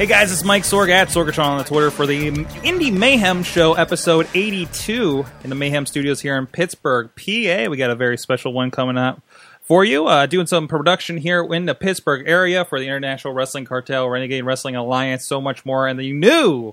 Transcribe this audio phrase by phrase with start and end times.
[0.00, 3.74] Hey guys, it's Mike Sorg at Sorgatron on the Twitter for the Indie Mayhem Show,
[3.74, 7.68] episode 82 in the Mayhem Studios here in Pittsburgh, PA.
[7.68, 9.20] We got a very special one coming up
[9.60, 10.06] for you.
[10.06, 14.42] Uh, doing some production here in the Pittsburgh area for the International Wrestling Cartel, Renegade
[14.42, 15.86] Wrestling Alliance, so much more.
[15.86, 16.72] And the new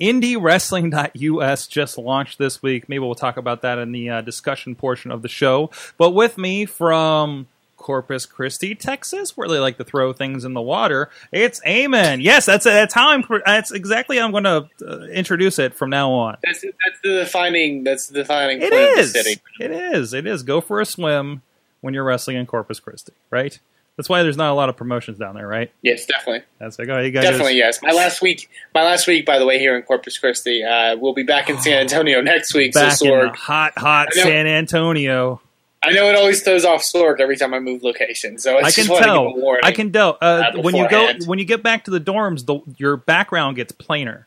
[0.00, 2.88] IndieWrestling.us just launched this week.
[2.88, 5.70] Maybe we'll talk about that in the uh, discussion portion of the show.
[5.96, 7.46] But with me from
[7.84, 11.10] Corpus Christi, Texas, where they like to throw things in the water.
[11.30, 12.22] It's Eamon.
[12.22, 13.22] Yes, that's that's how I'm.
[13.44, 16.38] That's exactly how I'm going to uh, introduce it from now on.
[16.42, 17.84] That's that's the defining.
[17.84, 18.62] That's the defining.
[18.62, 19.08] It point is.
[19.08, 19.42] Of the city.
[19.60, 20.14] It is.
[20.14, 20.42] It is.
[20.42, 21.42] Go for a swim
[21.82, 23.60] when you're wrestling in Corpus Christi, right?
[23.98, 25.70] That's why there's not a lot of promotions down there, right?
[25.82, 26.42] Yes, definitely.
[26.58, 27.80] That's like, oh, you guys Definitely, yes.
[27.82, 30.64] My last week, my last week, by the way, here in Corpus Christi.
[30.64, 32.72] Uh, we'll be back in San Antonio next week.
[32.72, 35.42] back so in Sorg, hot, hot San Antonio.
[35.84, 38.38] I know it always throws off Sorg every time I move location.
[38.38, 38.98] So I, I can tell.
[38.98, 39.62] give a warning.
[39.64, 40.18] I can tell.
[40.20, 43.72] Uh, when you go, when you get back to the dorms, the, your background gets
[43.72, 44.26] plainer.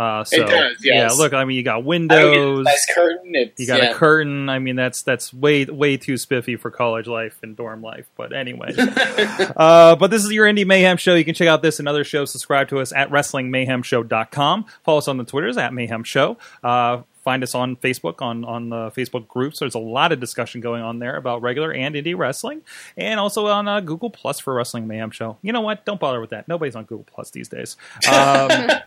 [0.00, 1.12] Uh, so, does, yes.
[1.12, 2.64] Yeah, look, I mean, you got I don't get a windows.
[2.64, 3.34] nice curtain.
[3.34, 3.90] It's, You got yeah.
[3.90, 4.48] a curtain.
[4.48, 8.08] I mean, that's that's way way too spiffy for college life and dorm life.
[8.16, 11.14] But anyway, uh, but this is your Indie Mayhem show.
[11.14, 12.30] You can check out this and other shows.
[12.30, 14.64] Subscribe to us at WrestlingMayhemShow.com.
[14.84, 16.38] Follow us on the Twitters at Mayhem Show.
[16.64, 19.58] Uh, find us on Facebook on on the Facebook groups.
[19.58, 22.62] There's a lot of discussion going on there about regular and indie wrestling,
[22.96, 25.38] and also on uh, Google Plus for Wrestling Mayhem Show.
[25.42, 25.84] You know what?
[25.84, 26.48] Don't bother with that.
[26.48, 27.76] Nobody's on Google Plus these days.
[28.10, 28.70] Um,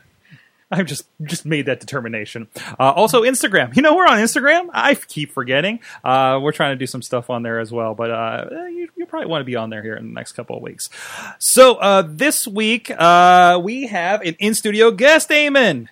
[0.74, 2.48] I've just just made that determination.
[2.80, 3.76] Uh, also, Instagram.
[3.76, 4.70] You know, we're on Instagram.
[4.74, 5.80] I keep forgetting.
[6.04, 9.06] Uh, we're trying to do some stuff on there as well, but uh, you, you
[9.06, 10.90] probably want to be on there here in the next couple of weeks.
[11.38, 15.90] So uh, this week uh, we have an in studio guest, Eamon.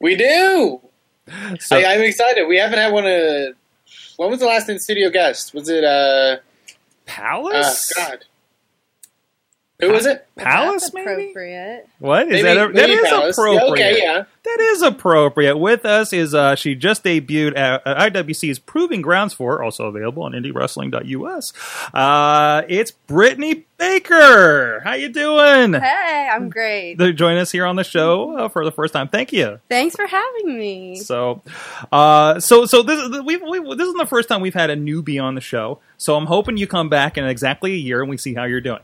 [0.00, 0.80] We do.
[1.60, 2.46] So, I, I'm excited.
[2.46, 3.54] We haven't had one of.
[4.16, 5.54] When was the last in studio guest?
[5.54, 5.84] Was it?
[5.84, 6.36] uh uh,
[7.06, 7.92] Palace.
[7.96, 8.24] God.
[9.80, 10.26] Who was it?
[10.34, 11.08] Palace, maybe.
[11.30, 11.88] appropriate.
[12.00, 12.56] What is Maybe- that?
[12.56, 13.36] A, that maybe is Palace.
[13.38, 13.70] Yeah, appropriate.
[13.92, 14.24] okay, yeah.
[14.44, 15.56] That is appropriate.
[15.56, 20.24] With us is uh, she just debuted at, at IWC's Proving Grounds for, also available
[20.24, 21.52] on IndieWrestling.us.
[21.94, 24.80] Uh, it's Brittany Baker.
[24.84, 25.74] How you doing?
[25.74, 26.98] Hey, I'm great.
[26.98, 29.06] To join us here on the show uh, for the first time.
[29.08, 29.60] Thank you.
[29.68, 30.96] Thanks for having me.
[30.96, 31.42] So,
[31.92, 34.76] uh, so, so this is we we this is the first time we've had a
[34.76, 35.78] newbie on the show.
[35.98, 38.60] So I'm hoping you come back in exactly a year and we see how you're
[38.60, 38.80] doing.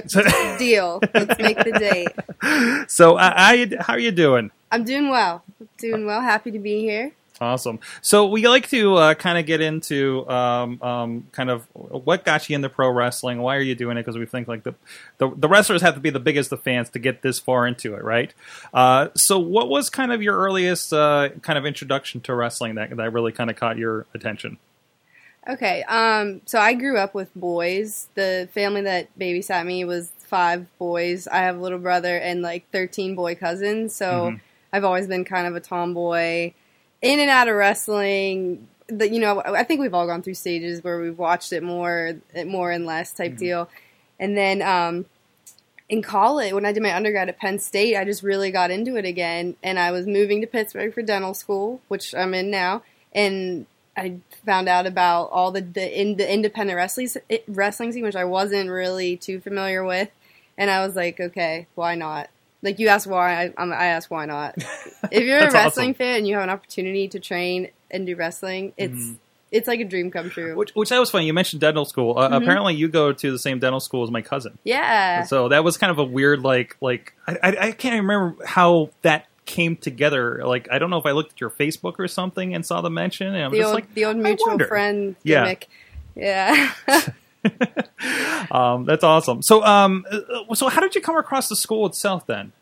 [0.58, 1.00] Deal.
[1.14, 2.90] Let's make the date.
[2.90, 4.50] So, uh, how you how are you doing?
[4.70, 5.42] I'm doing well.
[5.78, 6.20] Doing well.
[6.20, 7.12] Happy to be here.
[7.40, 7.80] Awesome.
[8.00, 12.48] So we like to uh, kind of get into um, um, kind of what got
[12.48, 13.40] you into pro wrestling.
[13.40, 14.02] Why are you doing it?
[14.02, 14.74] Because we think like the,
[15.18, 17.94] the the wrestlers have to be the biggest of fans to get this far into
[17.94, 18.32] it, right?
[18.72, 22.96] Uh, so what was kind of your earliest uh, kind of introduction to wrestling that
[22.96, 24.58] that really kind of caught your attention?
[25.48, 25.82] Okay.
[25.84, 26.40] Um.
[26.46, 28.08] So I grew up with boys.
[28.14, 31.28] The family that babysat me was five boys.
[31.28, 33.94] I have a little brother and like 13 boy cousins.
[33.94, 34.40] So Mhm.
[34.72, 36.52] I've always been kind of a tomboy,
[37.02, 38.66] in and out of wrestling.
[38.88, 42.14] The, you know, I think we've all gone through stages where we've watched it more,
[42.44, 43.68] more and less type deal.
[44.18, 45.06] And then um,
[45.88, 48.96] in college, when I did my undergrad at Penn State, I just really got into
[48.96, 49.56] it again.
[49.62, 52.82] And I was moving to Pittsburgh for dental school, which I'm in now.
[53.12, 53.66] And
[53.96, 57.08] I found out about all the the, in, the independent wrestling
[57.48, 60.08] wrestling scene, which I wasn't really too familiar with.
[60.58, 62.28] And I was like, okay, why not?
[62.62, 64.54] Like you asked why, I, I'm- asked why not.
[65.10, 65.94] if you're a wrestling awesome.
[65.94, 69.16] fan and you have an opportunity to train and do wrestling, it's Mhm.
[69.52, 70.56] it's like a dream come true.
[70.56, 71.26] Which, which that was funny.
[71.26, 72.18] You mentioned dental school.
[72.18, 72.42] Uh, Mhm.
[72.42, 74.58] Apparently, you go to the same dental school as my cousin.
[74.64, 78.44] yeah, So that was kind of a weird, like, like I, I, I can't remember
[78.46, 80.42] how that came together.
[80.46, 82.90] Like, I don't know if I looked at your Facebook or something and saw the
[82.90, 85.42] mention, and I'm the just old like, the old mutual friend Yeah.
[85.44, 85.68] gimmick.
[86.16, 86.72] Yeah.
[88.50, 89.42] um, that's awesome.
[89.42, 92.52] So, um, uh, so how did you come across the school itself then?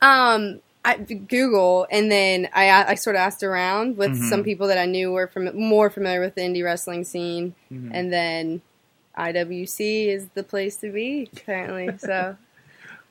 [0.00, 4.28] Um, I Google, and then I I sort of asked around with Mhm.
[4.28, 7.90] some people that I knew were from more familiar with the indie wrestling scene, Mhm.
[7.92, 8.62] and then
[9.16, 11.98] IWC is the place to be apparently.
[11.98, 12.36] So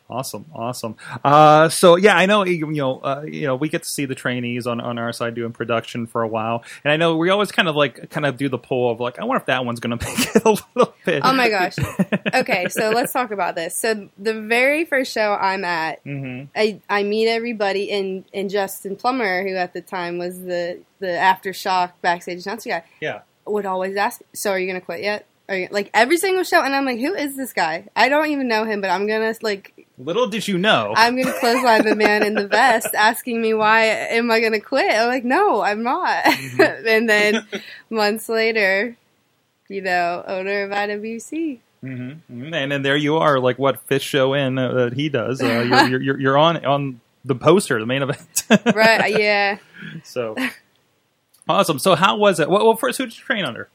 [0.10, 0.96] Awesome, awesome.
[1.22, 4.16] Uh, so yeah, I know you know uh, you know we get to see the
[4.16, 7.52] trainees on, on our side doing production for a while, and I know we always
[7.52, 9.82] kind of like kind of do the poll of like I wonder if that one's
[9.82, 11.24] going to make it a little bit.
[11.26, 11.76] Oh my gosh.
[12.34, 13.76] Okay, so let's talk about this.
[13.76, 18.96] So the very first show I'm at, hmm I, I meet everybody and, and Justin
[18.96, 23.22] Plummer, who at the time was the, the aftershock backstage announcer guy, Yeah.
[23.46, 26.76] would always ask, "So are you gonna quit yet?" You, like every single show, and
[26.76, 27.88] I'm like, "Who is this guy?
[27.96, 30.94] I don't even know him, but I'm gonna like Little did you know.
[30.96, 34.92] I'm gonna clothesline the man in the vest, asking me why am I gonna quit?
[34.92, 36.26] I'm like, no, I'm not.
[36.60, 37.48] and then
[37.90, 38.96] months later,
[39.68, 41.60] you know, owner of IWC.
[41.82, 45.42] hmm And then there you are, like what fifth show in uh, that he does.
[45.42, 48.44] Uh, you're, you're, you're you're on on the poster, the main event.
[48.76, 49.18] Right?
[49.20, 49.58] Yeah.
[50.04, 50.36] So
[51.50, 51.80] awesome.
[51.80, 52.52] So how was it?
[52.52, 53.68] Well, well first, who did you train under?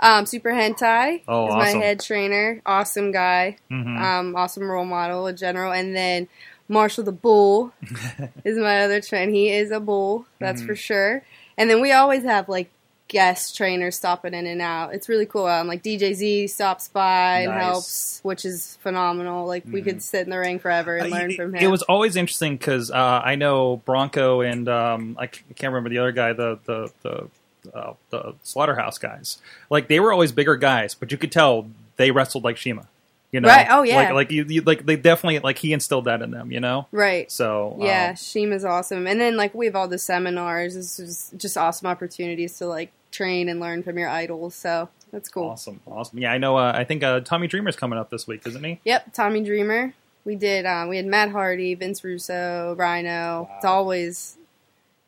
[0.00, 1.78] Um, Super Hentai Oh, is awesome.
[1.78, 2.62] my head trainer.
[2.64, 3.56] Awesome guy.
[3.70, 4.00] Mhm.
[4.00, 5.72] Um, awesome role model in general.
[5.72, 6.26] And then
[6.68, 7.72] Marshall the Bull
[8.44, 9.30] is my other trainer.
[9.30, 10.68] He is a bull, that's Mm-hmm.
[10.68, 11.22] for sure.
[11.58, 12.70] And then we always have like
[13.08, 14.94] guest trainers stopping in and out.
[14.94, 15.46] It's really cool.
[15.46, 17.62] Um, like DJ Z stops by and Nice.
[17.64, 19.46] helps, which is phenomenal.
[19.48, 21.62] Like we could sit in the ring forever and Uh, learn it, from him.
[21.62, 25.90] it was always interesting because uh, I know Bronco and um, I c- can't remember
[25.90, 27.28] the other guy, the the the,
[27.74, 29.38] uh, the slaughterhouse guys.
[29.68, 32.86] Like they were always bigger guys, but you could tell they wrestled like Shima.
[33.32, 33.96] You know, Right, oh, yeah.
[33.96, 36.50] like like you, you like they definitely like he instilled that in them.
[36.50, 37.30] You know, right.
[37.30, 39.06] so um, Yeah, Shima's awesome.
[39.06, 40.74] And then like we have all the seminars.
[40.74, 44.56] This is just awesome opportunities to like train and learn from your idols.
[44.56, 45.44] So that's cool.
[45.50, 46.18] awesome, awesome.
[46.18, 46.56] Yeah, I know.
[46.56, 48.80] Uh, I think uh, Tommy Dreamer's coming up this week, isn't he?
[48.84, 49.94] Yep, Tommy Dreamer.
[50.24, 50.66] We did.
[50.66, 53.48] Um, we had Matt Hardy, Vince Russo, Rhino.
[53.56, 54.36] It's always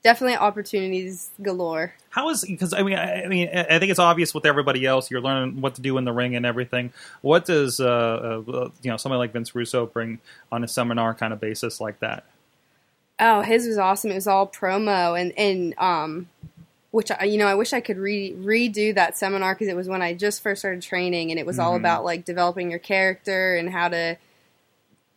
[0.03, 1.95] definitely opportunities galore.
[2.11, 5.11] How is because I mean I, I mean I think it's obvious with everybody else
[5.11, 6.93] you're learning what to do in the ring and everything.
[7.23, 10.19] What does uh, uh you know somebody like Vince Russo bring
[10.51, 12.25] on a seminar kind of basis like that?
[13.21, 14.11] Oh, his was awesome.
[14.11, 16.29] It was all promo and and um,
[16.91, 19.89] which I you know I wish I could re- redo that seminar because it was
[19.89, 21.81] when I just first started training and it was all Mhm.
[21.81, 24.17] about like developing your character and how to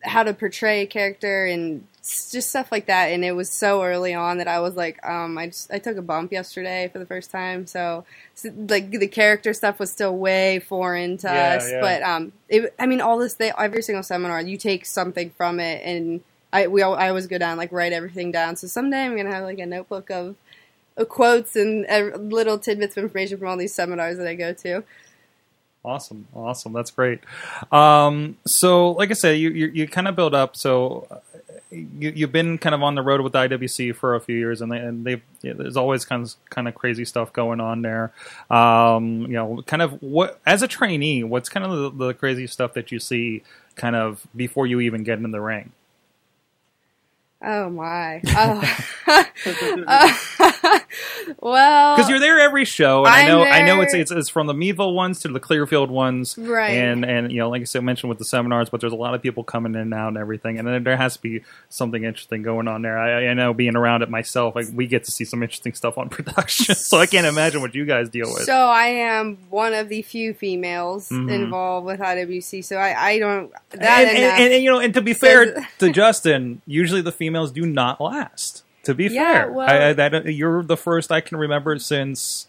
[0.02, 1.86] how to portray a character and
[2.32, 3.06] just stuff like that.
[3.06, 5.96] And it was so early on that I was like, um, I just I took
[5.96, 8.04] a bump yesterday for the first time, so,
[8.34, 11.70] so like the character stuff was still way foreign to Yeah, us.
[11.70, 11.80] yeah.
[11.80, 15.60] But um, it, I mean, all this they, every single seminar, you take something from
[15.60, 16.20] it, and
[16.52, 18.56] I we al- I always go down like write everything down.
[18.56, 20.36] So someday I'm gonna have like a notebook of.
[20.96, 24.54] of Quotes and uh, little tidbits of information from all these seminars that I go
[24.54, 24.82] to.
[25.84, 26.72] Awesome, awesome.
[26.72, 27.20] That's great.
[27.70, 30.56] Um, so, like I said, you you, you kind of build up.
[30.56, 31.06] So,
[31.70, 34.70] you, you've been kind of on the road with IWC for a few years, and
[34.70, 38.12] they and they've yeah, there's always kind of kind of crazy stuff going on there.
[38.50, 42.46] Um, you know, kind of what as a trainee, what's kind of the, the crazy
[42.46, 43.42] stuff that you see
[43.74, 45.72] kind of before you even get in the ring?
[47.46, 48.20] Oh my!
[48.36, 48.62] Oh.
[49.86, 50.12] Uh,
[51.40, 54.28] well, Because you're there every show, and i I'm know I know it's, it's it's
[54.28, 56.70] from the Meadville ones to the Clearfield ones, Right.
[56.70, 59.14] And and you know, like I said, mentioned with the seminars, but there's a lot
[59.14, 62.02] of people coming in and out and everything, and then there has to be something
[62.02, 62.98] interesting going on there.
[62.98, 65.98] I, I know being around it myself, like we get to see some interesting stuff
[65.98, 68.42] on production, so I can't imagine what you guys deal with.
[68.44, 71.30] So I am one of the few females Mhm.
[71.30, 72.64] involved with IWC.
[72.64, 75.66] So I, I don't that and, and, and, and, you know, and to be fair
[75.78, 78.64] to Justin, usually the females do not last.
[78.84, 82.46] To be Yeah, fair, well- I, I, that you're the first I can remember since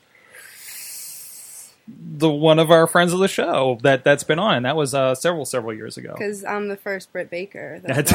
[1.90, 5.16] the one of our friends of the show that that's been on, that was uh,
[5.16, 6.14] several several years ago.
[6.18, 7.80] because I'm the first Britt Baker.
[7.84, 8.12] That's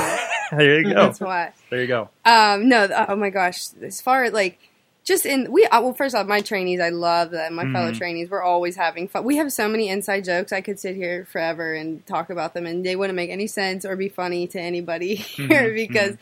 [0.51, 1.07] there you go.
[1.07, 1.53] That's why.
[1.71, 2.11] There you go.
[2.25, 3.69] Um, no, oh my gosh!
[3.83, 4.59] As far as like,
[5.05, 7.55] just in we uh, well, first off, my trainees, I love them.
[7.55, 7.97] My fellow Mhm.
[7.99, 9.25] trainees, we're always having fun.
[9.25, 10.53] We have so many inside jokes.
[10.53, 13.87] I could sit here forever and talk about them, and they wouldn't make any sense
[13.87, 16.17] or be funny to anybody here Mhm, because.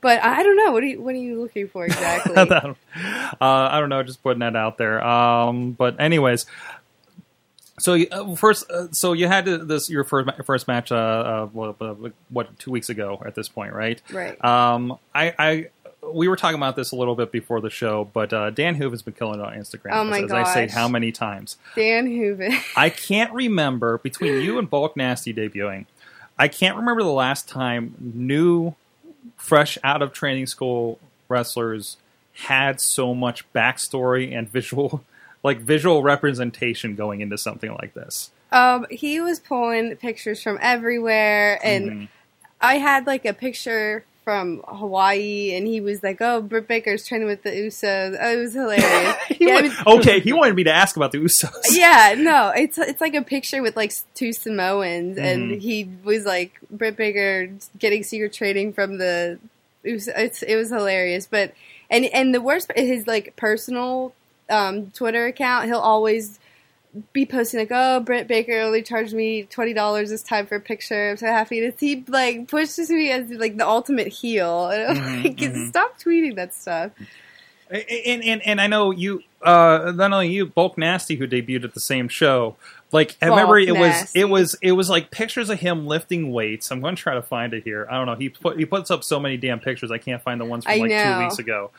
[0.00, 0.72] But I don't know.
[0.72, 2.34] What are you What are you looking for exactly?
[2.36, 2.74] uh,
[3.40, 5.04] I don't know, just putting that out there.
[5.04, 6.46] Um, but anyways,
[7.78, 10.94] so you- uh, first, uh, so you had this your first ma- first match, uh,
[10.96, 11.94] uh, what, uh,
[12.28, 14.00] what two weeks ago at this point, right?
[14.12, 14.42] right.
[14.44, 15.68] Um, I, I
[16.12, 18.92] we were talking about this a little bit before the show, but uh, Dan Hoove
[18.92, 19.92] has been killing it on Instagram.
[19.92, 21.56] Oh my as I say, how many times?
[21.76, 22.56] Dan Hooven.
[22.76, 25.86] I can't remember between you and Bulk Nasty debuting.
[26.38, 28.74] I can't remember the last time new,
[29.36, 30.98] fresh out of training school
[31.28, 31.96] wrestlers
[32.34, 35.04] had so much backstory and visual,
[35.42, 38.30] like visual representation going into something like this.
[38.52, 42.08] Um, he was pulling pictures from everywhere, and Mhm.
[42.60, 47.26] I had like a picture from Hawaii, and he was like, "Oh, Britt Baker's training
[47.26, 49.16] with the Usos." Oh, it was hilarious.
[49.28, 51.50] He yeah, okay, he wanted me to ask about the Usos.
[51.70, 55.22] yeah, no, it's it's like a picture with like two Samoans, Mhm.
[55.24, 57.48] and he was like Britt Baker
[57.78, 59.38] getting secret training from the.
[59.84, 61.54] It it was hilarious, but
[61.90, 64.12] and and the worst part, his like personal
[64.50, 66.39] um, Twitter account, he'll always
[67.12, 70.60] be posting like, "Oh, Britt Baker only charged me twenty dollars this time for a
[70.60, 71.10] picture.
[71.10, 75.22] I'm so happy." to see like pushes me as like the ultimate heel, and I'm
[75.22, 75.68] Mhm, like, mhm.
[75.68, 76.92] "Stop tweeting that stuff."
[77.70, 81.74] and, and and I know you, uh, not only you, Bulk Nasty, who debuted at
[81.74, 82.56] the same show.
[82.92, 86.32] Like I Bulk remember, it was it was it was like pictures of him lifting
[86.32, 86.72] weights.
[86.72, 87.86] I'm going to try to find it here.
[87.88, 88.16] I don't know.
[88.16, 89.92] He put he puts up so many damn pictures.
[89.92, 91.14] I can't find the ones from I like know.
[91.18, 91.70] two weeks ago.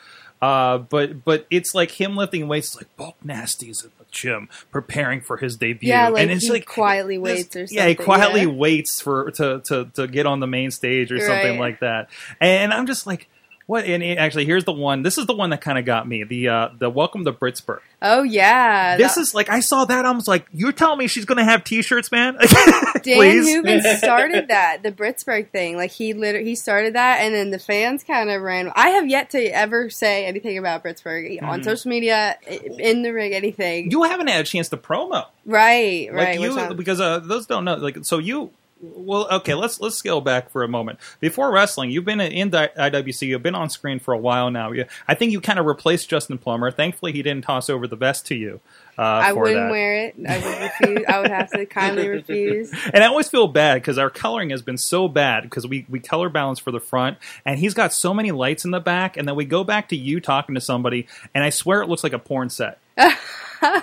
[0.41, 2.69] Uh, but but it's like him lifting weights.
[2.69, 5.89] It's like Bulk Nasty's at the gym preparing for his debut.
[5.89, 7.77] Yeah, like and it's he like quietly this- waits or something.
[7.77, 8.47] Yeah, he quietly yeah.
[8.47, 12.09] waits for to, to to get on the main stage or something like that.
[12.39, 13.29] And I'm just like,
[13.71, 13.85] what?
[13.85, 15.01] And it- actually, here's the one.
[15.01, 16.23] This is the one that kind of got me.
[16.25, 17.79] The uh, the Welcome to Britsburg.
[18.01, 20.05] Oh yeah, This that- is like I saw that.
[20.05, 22.37] I was like, you're telling me she's going to have T-shirts, man?
[23.03, 23.43] Dan.
[23.43, 25.77] Hooven started that the Britsburg thing.
[25.77, 28.71] Like he literally he started that, and then the fans kind of ran.
[28.75, 31.63] I have yet to ever say anything about Britsburg on Mhm.
[31.63, 32.37] social media,
[32.77, 33.89] in the ring, anything.
[33.91, 35.25] You haven't had a chance to promo.
[35.45, 36.39] right, like right.
[36.39, 38.51] you because uh, those don't know like so you
[38.81, 42.71] well okay let's let's scale back for a moment before wrestling you've been in the
[42.77, 45.65] iwc you've been on screen for a while now You- i think you kind of
[45.65, 48.59] replaced justin plummer thankfully he didn't toss over the vest to you
[48.97, 49.71] uh, I for wouldn't that.
[49.71, 50.15] wear it.
[50.27, 51.05] I would refuse.
[51.07, 52.71] I would have to kindly refuse.
[52.93, 55.99] and I always feel bad because our coloring has been so bad because we, we
[56.01, 59.27] color balance for the front, and he's got so many lights in the back, and
[59.27, 62.13] then we go back to you talking to somebody, and I swear it looks like
[62.13, 62.79] a porn set.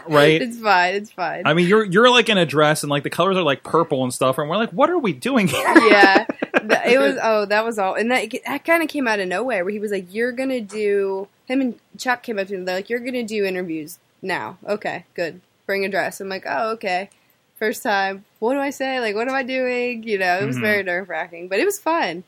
[0.08, 0.42] Right?
[0.42, 0.94] It's fine.
[0.96, 1.42] It's fine.
[1.46, 4.02] I mean, you're you're like in a dress, and like the colors are like purple
[4.02, 5.62] and stuff, and we're like, what are we doing here?
[5.88, 6.26] yeah,
[6.84, 7.16] it was.
[7.22, 9.64] Oh, that was all, and that that kind of came out of nowhere.
[9.64, 12.64] Where he was like, "You're gonna do." Him and Chuck came up to me.
[12.64, 15.40] They're like, "You're gonna do interviews now." Okay, good.
[15.64, 16.20] Bring a dress.
[16.20, 17.08] I'm like, "Oh, okay."
[17.56, 18.24] First time.
[18.40, 18.98] What do I say?
[18.98, 20.02] Like, what am I doing?
[20.02, 20.60] You know, it was Mhm.
[20.62, 22.24] very nerve wracking, but it was fun.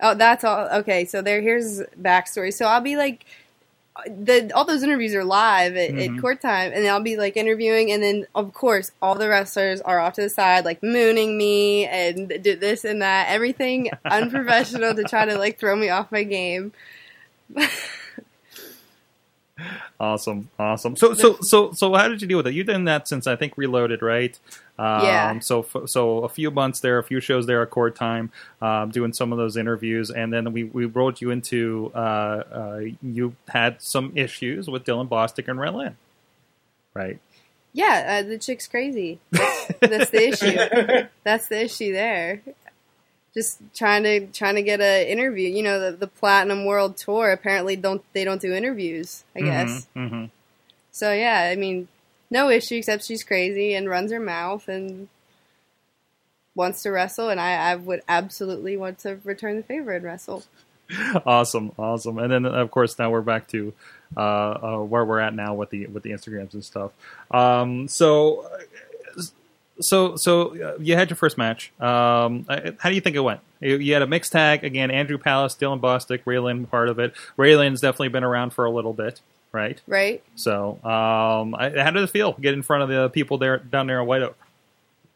[0.00, 0.66] Oh, that's all.
[0.78, 1.42] Okay, so there.
[1.42, 2.54] Here's backstory.
[2.54, 3.26] So I'll be like,
[4.06, 6.16] the all those interviews are live at, Mhm.
[6.16, 9.80] at court time, and I'll be like interviewing, and then of course all the wrestlers
[9.80, 14.94] are off to the side, like mooning me and do this and that, everything unprofessional
[14.94, 16.72] to try to like throw me off my game.
[19.98, 20.94] Awesome, awesome.
[20.96, 22.52] So, so, so, so, how did you deal with it?
[22.54, 24.38] You've done that since I think Reloaded, right?
[24.78, 25.38] Um, Yeah.
[25.38, 28.90] So, f- so a few months there, a few shows there at court time, um,
[28.90, 31.90] doing some of those interviews, and then we we rolled you into.
[31.94, 35.94] Uh, uh, you had some issues with Dylan Bostic and Raylan,
[36.92, 37.18] right?
[37.72, 39.20] Yeah, uh, the chick's crazy.
[39.30, 41.06] That's, that's the issue.
[41.24, 42.42] That's the issue there.
[43.36, 45.48] Just trying to trying to get an interview.
[45.48, 49.24] You know, the, the Platinum World Tour apparently don't they don't do interviews.
[49.34, 49.86] I guess.
[49.94, 50.24] hmm
[50.90, 51.88] So yeah, I mean,
[52.30, 55.08] no issue except she's crazy and runs her mouth and
[56.54, 60.42] wants to wrestle, and I, I would absolutely want to return the favor and wrestle.
[61.26, 62.18] awesome, awesome.
[62.18, 63.74] And then of course now we're back to
[64.16, 66.92] uh, uh, where we're at now with the with the Instagrams and stuff.
[67.30, 68.50] Um, so.
[69.80, 71.72] So, so uh, you had your first match.
[71.80, 72.46] Um,
[72.78, 73.40] how do you think it went?
[73.60, 74.90] You, you had a mixed tag again.
[74.90, 77.14] Andrew Palace, Dylan Bostic, Raylan part of it.
[77.38, 79.20] Raylan's definitely been around for a little bit,
[79.52, 79.80] right?
[79.86, 80.22] Right?
[80.34, 83.86] So, um, I, how did it feel get in front of the people there down
[83.86, 84.36] there in White Oak?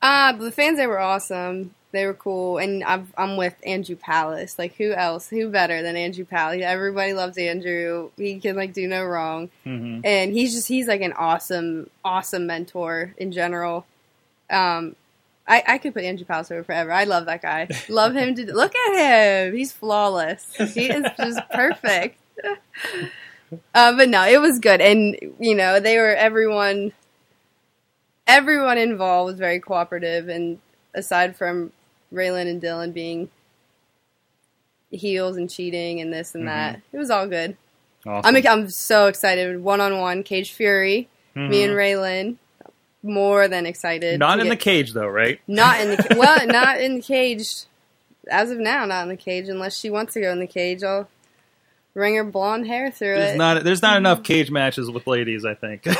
[0.02, 1.74] Uh, the fans they were awesome.
[1.92, 4.58] They were cool, and I've, I'm with Andrew Palace.
[4.58, 5.28] Like who else?
[5.28, 6.62] Who better than Andrew Palace?
[6.62, 8.10] Everybody loves Andrew.
[8.16, 9.50] He can like do no wrong.
[9.66, 10.00] Mm-hmm.
[10.04, 13.86] and he's just he's like an awesome awesome mentor in general
[14.50, 14.96] um
[15.50, 16.92] I, I could put Andrew Palace over forever.
[16.92, 17.68] I love that guy.
[17.88, 19.56] Love him to look at him.
[19.56, 20.54] He's flawless.
[20.54, 22.20] He is just perfect.
[23.74, 26.92] uh, but no, it was good, and you know they were everyone.
[28.26, 30.60] Everyone involved was very cooperative, and
[30.94, 31.72] aside from
[32.12, 33.28] Raylan and Dylan being
[34.92, 37.56] heels and cheating and this and that, it was all good.
[38.06, 38.36] Awesome.
[38.36, 39.62] I'm I'm so excited.
[39.62, 42.36] One on one, Cage Fury, me and Raylan,
[43.02, 44.14] more than excited.
[44.14, 44.18] Mm-hmm.
[44.20, 45.40] Not in the cage though, right?
[45.46, 47.64] not in the well, not in the cage.
[48.30, 49.48] As of now, not in the cage.
[49.48, 51.08] Unless she wants to go in the cage, I'll
[51.94, 53.38] bring her blonde hair through There's it.
[53.38, 55.44] not there's not enough cage matches with ladies.
[55.44, 55.86] I think.
[55.86, 55.96] yeah,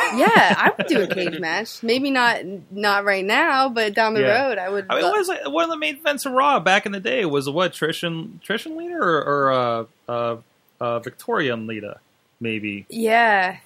[0.56, 1.82] I would do a cage match.
[1.82, 4.46] Maybe not not right now, but down the Yeah.
[4.48, 4.86] road, I would.
[4.90, 7.24] I mean, was like, one of the main events of Raw back in the day
[7.24, 10.36] was what Trish and Trish and Lita or, or uh, uh,
[10.80, 11.98] uh, Victoria and Lita,
[12.38, 12.86] maybe.
[12.90, 13.56] yeah.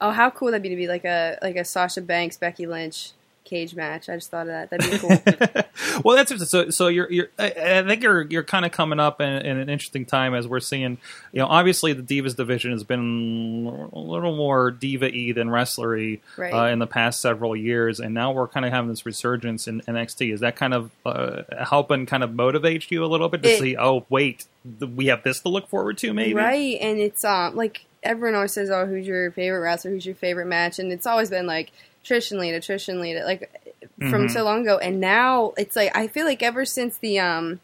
[0.00, 3.12] Oh, how cool that'd be to be like a like a Sasha Banks, Becky Lynch
[3.44, 4.08] cage match.
[4.08, 4.70] I just thought of that.
[4.70, 6.02] That'd be cool.
[6.04, 6.68] well, that's so.
[6.70, 7.28] So you're, you're.
[7.38, 10.46] I, I think you're, you're kind of coming up in, in an interesting time as
[10.48, 10.98] we're seeing.
[11.32, 16.52] You know, obviously the divas division has been a little more diva-y than wrestlery Right.
[16.52, 19.80] uh, in the past several years, and now we're kind of having this resurgence in
[19.82, 20.34] NXT.
[20.34, 23.60] Is that kind of uh, helping, kind of motivate you a little bit to It-
[23.60, 23.76] see?
[23.78, 24.44] Oh, wait,
[24.80, 26.34] th- we have this to look forward to, maybe.
[26.34, 29.90] Right, and it's um like everyone always says, "Oh, who's your favorite wrestler?
[29.90, 31.72] Who's your favorite match?" And it's always been like
[32.04, 33.50] Trish and Lita, Trish and Lita, like
[33.98, 34.30] from Mhm.
[34.30, 34.78] so long ago.
[34.78, 37.60] And now it's like I feel like ever since the um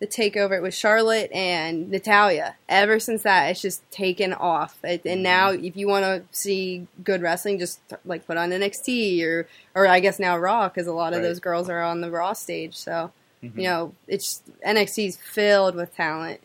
[0.00, 2.54] the takeover, it was Charlotte and Natalya.
[2.68, 4.78] Ever since that, it's just taken off.
[4.84, 9.24] It, and now, if you want to see good wrestling, just like put on NXT
[9.24, 11.26] or or I guess now Raw because a lot of Right.
[11.28, 12.76] those girls are on the Raw stage.
[12.76, 13.10] So
[13.42, 13.52] Mhm.
[13.56, 16.40] you know, it's NXT's filled with talent.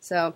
[0.00, 0.34] So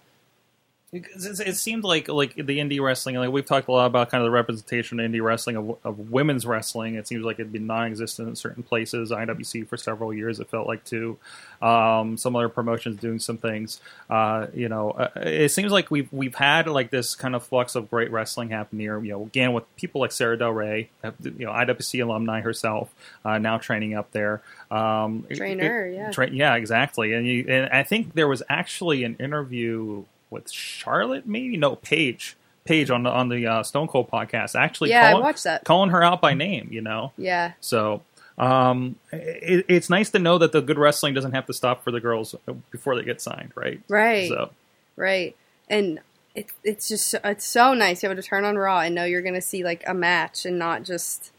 [1.16, 4.26] It seemed like like the indie wrestling, like we've talked a lot about kind of
[4.26, 6.94] the representation in indie wrestling of, of women's wrestling.
[6.94, 9.10] It seems like it'd been non-existent in certain places.
[9.10, 11.18] IWC for several years, it felt like too.
[11.62, 13.80] Um, some other promotions doing some things.
[14.10, 17.74] Uh, you know, uh, it seems like we've we've had like this kind of flux
[17.74, 19.00] of great wrestling happen here.
[19.02, 20.88] You know, again with people like Sarah Del Rey,
[21.22, 24.42] you know, IWC alumni herself, uh, now training up there.
[24.70, 26.10] Um, it- Trainer, it- yeah.
[26.10, 27.12] tra- yeah, exactly.
[27.14, 32.36] And you, and I think there was actually an interview with Charlotte, maybe no Paige,
[32.64, 35.64] Paige on the on the uh, Stone Cold podcast, actually Yeah, I calling, watched that.
[35.64, 36.68] calling her out by name.
[36.70, 38.02] You know, yeah, so
[38.38, 41.90] um, it, it's nice to know that the good wrestling doesn't have to stop for
[41.90, 42.34] the girls
[42.70, 43.80] before they get signed, right?
[43.88, 44.50] right, So
[44.96, 45.36] right,
[45.70, 46.00] and
[46.34, 49.04] it, it's just it's so nice to be able to turn on Raw and know
[49.04, 51.32] you're going to see like a match and not just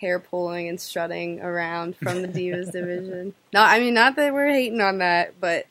[0.00, 3.34] hair pulling and strutting around from the Divas division.
[3.52, 5.66] No, I mean not that we're hating on that, but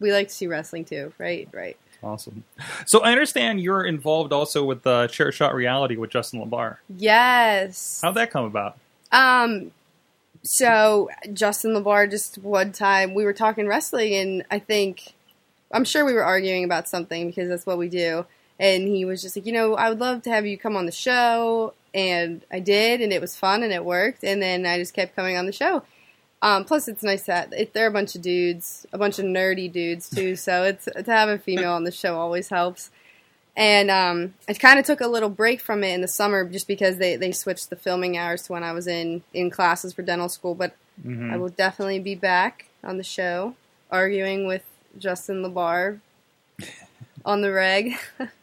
[0.00, 1.48] we like to see wrestling too, right?
[1.52, 1.76] Right.
[2.02, 2.44] awesome.
[2.86, 6.78] So I understand you're involved also with uh, Chair Shot Reality with Justin LaBar.
[6.88, 8.00] Yes.
[8.02, 8.78] How'd that come about?
[9.12, 9.70] Um,
[10.42, 15.14] so Justin LaBar just one time we were talking wrestling, and I think
[15.72, 18.24] I'm sure we were arguing about something because that's what we do.
[18.58, 20.86] And he was just like, you know, I would love to have you come on
[20.86, 24.22] the show, and I did, and it was fun, and it worked.
[24.22, 25.82] And then I just kept coming on the show.
[26.42, 29.70] Um, plus, it's nice that it, they're a bunch of dudes, a bunch of nerdy
[29.70, 30.36] dudes too.
[30.36, 32.90] So it's to have a female on the show always helps.
[33.56, 36.66] And um, I kind of took a little break from it in the summer just
[36.66, 40.02] because they, they switched the filming hours to when I was in, in classes for
[40.02, 40.54] dental school.
[40.54, 41.32] But Mhm.
[41.32, 43.54] I will definitely be back on the show
[43.90, 44.62] arguing with
[44.98, 46.00] Justin LaBar
[47.24, 47.94] on the reg.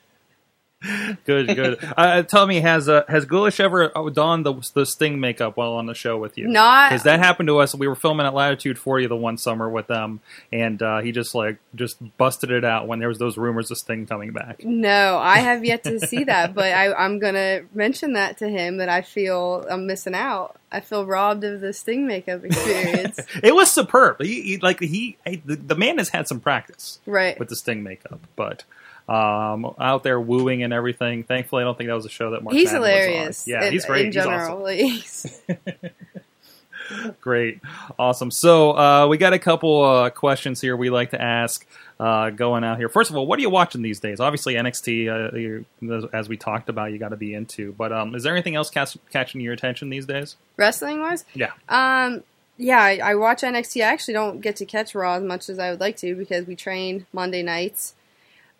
[1.26, 1.80] Good, good.
[1.98, 5.88] uh, tell me, has uh, has Ghoulish ever donned the the Sting makeup while on
[5.88, 6.48] the show with you?
[6.48, 7.74] Not because that happened to us.
[7.74, 11.34] We were filming at Latitude 40 the one summer with them, and uh, he just
[11.34, 14.64] like just busted it out when there was those rumors of Sting coming back.
[14.64, 18.78] No, I have yet to see that, but I, I'm gonna mention that to him
[18.78, 20.60] that I feel I'm missing out.
[20.72, 23.20] I feel robbed of the Sting makeup experience.
[23.44, 24.22] It was superb.
[24.22, 27.38] He, he like he the, the man has had some practice right.
[27.40, 28.64] with the Sting makeup, but
[29.08, 31.24] um, out there wooing and everything.
[31.24, 32.96] Thankfully, I don't think that was a show that Mark He's Madden was on.
[32.98, 33.48] hilarious.
[33.48, 34.06] Yeah, in, he's great.
[34.08, 35.92] In He's awesome.
[37.20, 37.60] Great,
[38.00, 38.32] awesome.
[38.32, 41.68] So uh, we got a couple uh, questions here we like to ask
[42.00, 42.88] uh, going out here.
[42.88, 44.22] First of all, what are you watching these days?
[44.22, 47.74] Obviously NXT, uh, you- as we talked about, you got to be into.
[47.74, 50.38] But um, is there anything else catch, catching your attention these days?
[50.56, 51.52] wrestling wise, Yeah.
[51.68, 52.24] Um,
[52.58, 53.82] yeah, I, I watch NXT.
[53.84, 56.48] I actually don't get to catch Raw as much as I would like to because
[56.48, 57.96] we train Monday nights.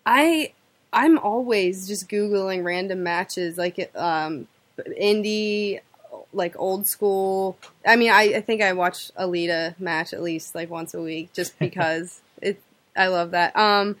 [0.06, 0.52] I
[0.92, 4.48] I'm always just googling random matches like um,
[5.00, 5.80] indie,
[6.32, 7.58] like old school.
[7.86, 11.02] I mean, I, I think I watch a Lita match at least like once a
[11.02, 12.60] week just because it.
[12.96, 13.56] I love that.
[13.56, 13.96] Um,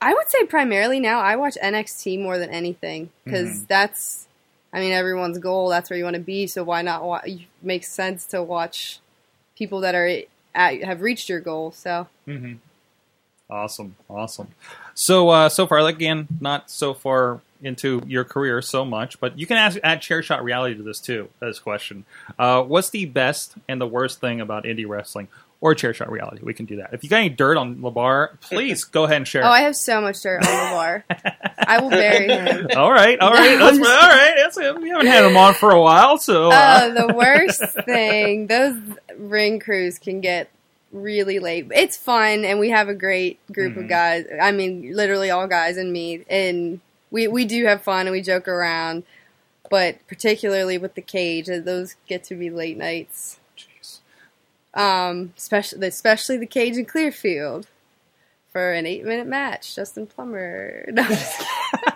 [0.00, 4.28] I would say primarily now I watch NXT more than anything because that's
[4.72, 5.68] I mean, everyone's goal.
[5.68, 6.46] That's where you want to be.
[6.46, 7.04] So why not?
[7.04, 9.00] Wa- it makes sense to watch
[9.56, 10.22] people that are
[10.54, 11.72] at, have reached your goal.
[11.72, 12.54] So Mm-hmm.
[13.50, 14.48] Awesome, awesome.
[14.94, 19.38] So uh, so far, like, again, not so far into your career so much, but
[19.38, 21.28] you can ask, add chair shot reality to this too.
[21.40, 22.04] This question:
[22.38, 25.28] uh, What's the best and the worst thing about indie wrestling
[25.60, 26.40] or chair shot reality?
[26.42, 26.92] We can do that.
[26.92, 29.44] If you got any dirt on Labar, please go ahead and share.
[29.44, 31.04] oh, I have so much dirt on the bar.
[31.58, 32.66] I will bury him.
[32.76, 34.34] all right, all right, that's, all right.
[34.36, 38.48] That's, we haven't had him on for a while, so uh, Uh, the worst thing,
[38.48, 38.76] those
[39.16, 40.48] ring crews can get
[40.92, 41.66] really late.
[41.72, 43.82] It's fun, and we have a great group Mhm.
[43.84, 44.26] of guys.
[44.40, 48.20] I mean, literally all guys and me, and we we do have fun and we
[48.22, 49.02] joke around.
[49.70, 53.38] But particularly with the cage, uh, those get to be late nights.
[53.56, 53.98] Jeez.
[54.74, 57.66] um, especially especially the cage in Clearfield.
[58.52, 59.74] for an eight minute match.
[59.74, 60.84] Justin Plummer.
[60.92, 61.02] No,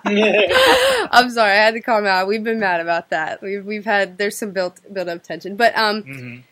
[0.06, 1.08] I'm.
[1.10, 2.26] I'm sorry, I had to call him out.
[2.28, 3.42] We've been mad about that.
[3.42, 6.02] We've we've had there's some built built up tension, but um.
[6.04, 6.42] Mhm.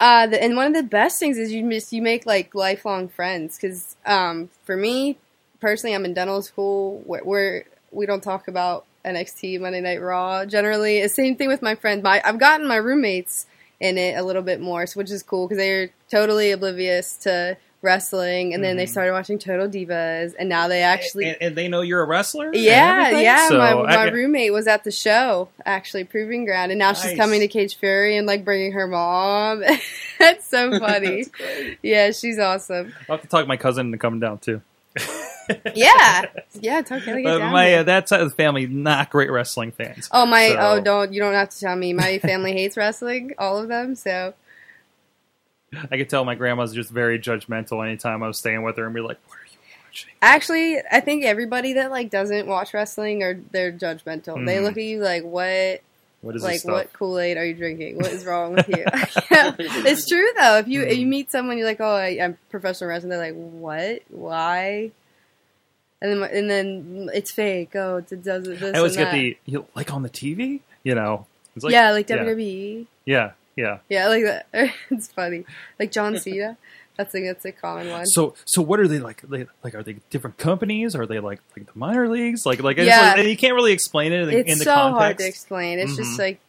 [0.00, 3.08] Uh, the, and one of the best things is you miss you make like lifelong
[3.08, 5.16] friends because um, for me
[5.60, 11.00] personally, I'm in dental school where, we don't talk about NXT Monday Night Raw generally.
[11.00, 12.02] The same thing with my friend.
[12.02, 13.46] My I've gotten my roommates
[13.80, 18.54] in it a little bit more, which is cool because they're totally oblivious to wrestling,
[18.54, 18.88] and then they Mhm.
[18.90, 22.50] started watching Total Divas, and now they actually and, and they know you're a wrestler.
[22.54, 23.48] yeah, yeah.
[23.48, 27.16] So my I- my roommate was at the show, actually proving ground, and now she's
[27.16, 29.62] coming to Cage Fury and like bringing her mom.
[30.18, 31.22] That's so funny.
[31.24, 31.78] That's great.
[31.82, 32.92] yeah, she's awesome.
[33.08, 34.60] I'll have to talk my cousin into coming down too.
[35.74, 36.26] Yeah,
[36.60, 36.82] yeah.
[36.82, 39.72] Talk, gotta get But down my uh, that side of the family not great wrestling
[39.72, 40.06] fans.
[40.12, 40.48] Oh my!
[40.48, 41.94] So- Oh, don't you don't have to tell me.
[41.94, 43.94] My family hates wrestling, all of them.
[43.94, 44.34] So
[45.90, 48.94] I could tell my grandma's just very judgmental anytime I was staying with her and
[48.94, 53.22] be like, "What are you watching?" actually, I think everybody that like doesn't watch wrestling
[53.22, 54.44] are they're judgmental.
[54.46, 54.62] They Mhm.
[54.62, 55.82] look at you like, what,
[56.22, 57.96] What is like what Kool Aid are you drinking?
[57.98, 58.84] What is wrong with you?
[58.86, 60.58] it's true though.
[60.58, 61.10] If you if you Mhm.
[61.10, 63.10] meet someone, you're like, oh, I, I'm professional wrestling.
[63.10, 64.02] They're like, what?
[64.08, 64.90] Why?
[66.00, 67.74] And then and then it's fake.
[67.76, 69.12] Oh, it does it this I always get that.
[69.12, 71.26] the you know, like on the TV, you know.
[71.56, 72.06] It's like, yeah, like.
[72.06, 72.86] WWE.
[73.04, 73.30] Yeah, yeah.
[73.58, 74.46] Yeah, Yeah, like that.
[74.90, 75.44] it's funny.
[75.78, 76.56] Like John Cena.
[76.96, 78.06] That's a that's a common one.
[78.06, 79.20] So, so what are they like?
[79.22, 80.94] They, like, are they different companies?
[80.96, 82.44] Are they like like the minor leagues?
[82.46, 83.14] Like, like, it's Yeah.
[83.16, 85.78] like- you can't really explain it in, the- it's in the so hard to explain.
[85.78, 85.96] It's Mhm.
[85.96, 86.40] just like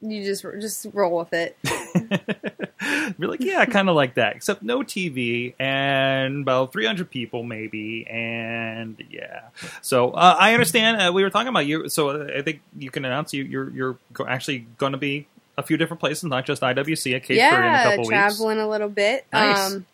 [0.00, 1.56] you just just roll with it.
[3.18, 8.06] Be like, yeah, kind of like that, except no TV and about 300 people maybe,
[8.06, 9.48] and yeah.
[9.82, 11.00] So uh, I understand.
[11.00, 13.70] Uh, we were talking about you, so uh, I think you can announce you you're
[13.70, 15.26] you're actually going to be
[15.58, 18.08] a few different places, not just IWC at Cage Fury in a yeah, couple weeks.
[18.08, 19.26] traveling a little bit.
[19.32, 19.74] Nice.
[19.74, 19.86] Um,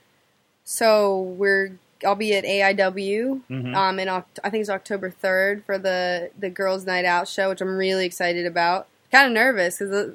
[0.62, 3.42] so we're I'll be at AIW.
[3.50, 3.74] Mhm.
[3.74, 7.61] Um, in I think it's October third for the the Girls Night Out show, which
[7.61, 8.87] I'm really excited about.
[9.11, 10.14] Kind of nervous because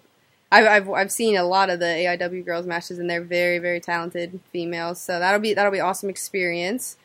[0.52, 3.80] I've, I've I've seen a lot of the AIW girls matches, and they're very very
[3.80, 5.02] talented females.
[5.02, 6.98] So that'll be that'll be awesome experience.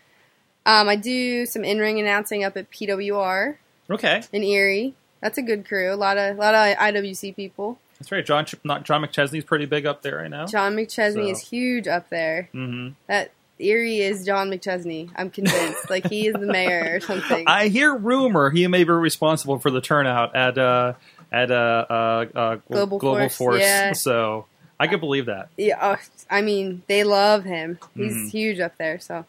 [0.67, 3.57] Um, I do some in ring announcing up at PWR
[3.91, 4.95] Okay, in Erie.
[5.21, 5.93] That's a good crew.
[5.93, 7.79] A lot of a lot of IWC people.
[8.05, 8.25] That's right.
[8.25, 10.47] John not John McChesney's pretty big up there right now.
[10.47, 12.49] John McChesney So- is huge up there.
[12.53, 15.11] hmm That Erie is John McChesney.
[15.17, 15.89] I'm convinced.
[15.89, 17.45] like he is the mayor or something.
[17.49, 20.95] I hear rumor he may be responsible for the turnout at uh,
[21.33, 21.55] at uh,
[21.89, 23.61] uh, uh, Global Force, Force.
[23.61, 23.93] yeah.
[23.93, 24.47] So
[24.79, 25.49] I could believe that.
[25.57, 25.97] yeah, oh,
[26.29, 27.79] I mean they love him.
[27.95, 28.31] He's Mhm.
[28.31, 28.99] huge up there.
[28.99, 29.25] So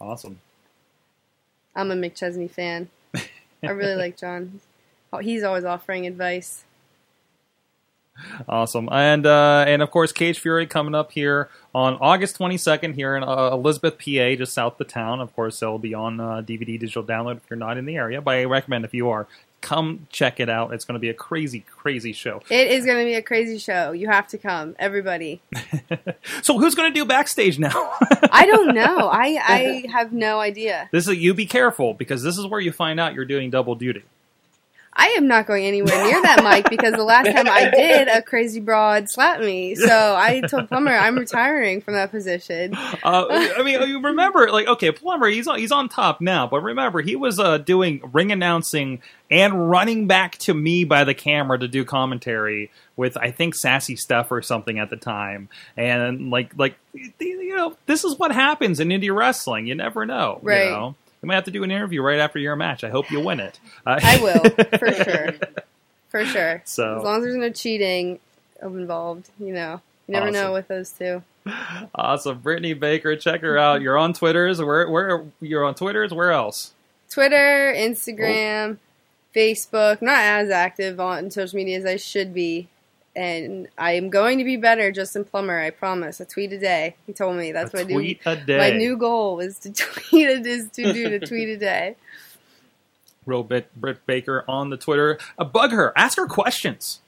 [0.00, 0.40] Awesome.
[1.76, 2.88] I'm a McChesney fan.
[3.62, 4.60] I really like John.
[5.12, 6.64] Oh, He's always offering advice.
[8.48, 13.16] Awesome, and uh, and of course, Cage Fury coming up here on August 22nd here
[13.16, 15.20] in uh, Elizabeth, PA, just south of town.
[15.20, 18.20] Of course, it'll be on uh, DVD digital download if you're not in the area.
[18.20, 19.26] But I recommend if you are,
[19.60, 20.72] come check it out.
[20.72, 22.42] It's going to be a crazy, crazy show.
[22.50, 23.92] It is going to be a crazy show.
[23.92, 25.40] You have to come, everybody.
[26.42, 27.92] so who's going to do backstage now?
[28.32, 29.08] I don't know.
[29.08, 30.88] I I have no idea.
[30.92, 33.74] this is you be careful because this is where you find out you're doing double
[33.74, 34.02] duty.
[34.92, 38.22] I am not going anywhere near that mic because the last time I did, a
[38.22, 39.74] crazy broad slapped me.
[39.76, 42.74] So I told Plummer I'm retiring from that position.
[42.74, 43.26] Uh,
[43.56, 47.14] I mean, remember, like, okay, Plummer, he's on, he's on top now, but remember, he
[47.14, 49.00] was uh, doing ring announcing
[49.30, 53.94] and running back to me by the camera to do commentary with, I think, sassy
[53.94, 58.80] stuff or something at the time, and like, like, you know, this is what happens
[58.80, 59.66] in indie wrestling.
[59.66, 60.64] You never know, Right.
[60.64, 60.94] You, know?
[61.22, 62.82] You might have to do an interview right after your match.
[62.84, 63.58] I hope you win it.
[63.86, 65.32] Uh, I will, for sure.
[66.08, 66.62] For sure.
[66.64, 68.18] So- As long as there's no cheating
[68.62, 69.80] involved, you know.
[70.06, 70.40] You never Awesome.
[70.42, 71.22] know with those two.
[71.94, 73.80] awesome, Brittany Baker, check her out.
[73.80, 74.60] You're on Twitter's.
[74.60, 76.12] Where, where you're on Twitter's?
[76.12, 76.72] Where else?
[77.10, 78.78] Twitter, Instagram,
[79.34, 80.02] Facebook.
[80.02, 82.68] Not as active on social media as I should be.
[83.20, 85.60] And I am going to be better, Justin Plummer.
[85.60, 86.20] I promise.
[86.20, 86.96] A tweet a day.
[87.06, 88.56] He told me that's a my new tweet a day.
[88.58, 91.96] my new goal is to tweet a, is to do to tweet a day.
[93.26, 95.18] Real bit Britt Baker on the Twitter.
[95.38, 95.92] Uh, bug her.
[95.96, 97.00] Ask her questions.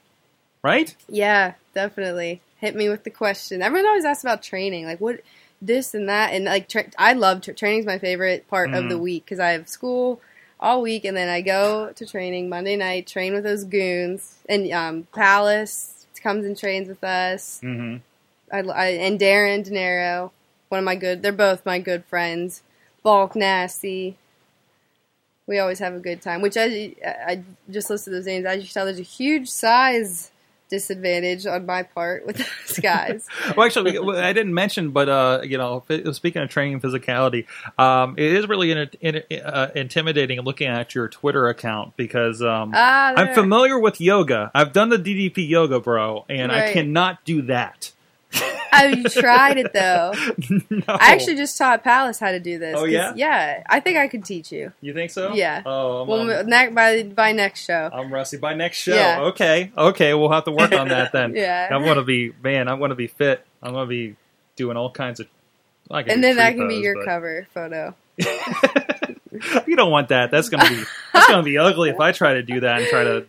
[0.63, 0.95] Right?
[1.09, 2.43] Yeah, definitely.
[2.59, 3.63] Hit me with the question.
[3.63, 5.21] Everyone always asks about training, like what
[5.63, 8.97] this and that, and like tra- I love tra- training's my favorite part of the
[8.97, 9.01] Mhm.
[9.01, 10.21] week because I have school
[10.61, 14.71] all week, and then I go to training Monday night, train with those goons, and
[14.73, 15.92] um, Palace
[16.23, 17.61] comes and trains with us.
[17.63, 17.97] Mm-hmm.
[18.53, 20.31] I, I and Darren De Niro,
[20.69, 21.23] one of my good.
[21.23, 22.63] They're both my good friends.
[23.03, 24.17] Bulk Nasty.
[25.47, 26.41] We always have a good time.
[26.41, 28.47] Which I, I just listed those names.
[28.47, 30.32] As you can tell, there's a huge size
[30.73, 33.27] disadvantage on my part with those guys.
[33.57, 37.47] well, actually, I didn't mention, but uh, you know, speaking of training physicality,
[37.79, 42.73] um, it is really in, in, uh, intimidating looking at your Twitter account because um,
[42.75, 44.51] Ah, I'm familiar with yoga.
[44.55, 47.93] I've done the DDP yoga, bro, and I cannot do that.
[48.83, 50.13] Oh, you tried it though.
[50.71, 50.83] no.
[50.89, 52.75] I actually just taught Palace how to do this.
[52.79, 53.13] Oh, yeah?
[53.15, 53.63] yeah.
[53.69, 54.73] I think I could teach you.
[54.81, 55.35] you think so?
[55.35, 55.63] Yeah.
[55.67, 57.91] Oh, I'm, Well, um, ne- by by next show.
[57.93, 58.95] I'm rusty by next show.
[58.95, 59.21] Yeah.
[59.25, 61.35] Okay, okay, we'll have to work on that then.
[61.43, 61.69] Yeah.
[61.71, 62.69] I want to be man.
[62.69, 63.45] I want to be fit.
[63.63, 64.17] I want to be
[64.57, 65.27] doing all kinds of.
[65.91, 67.95] well, and then that can be your but- cover photo.
[69.67, 70.31] you don't want that.
[70.31, 70.83] That's gonna be
[71.13, 73.27] that's gonna be ugly if I try to do that and try to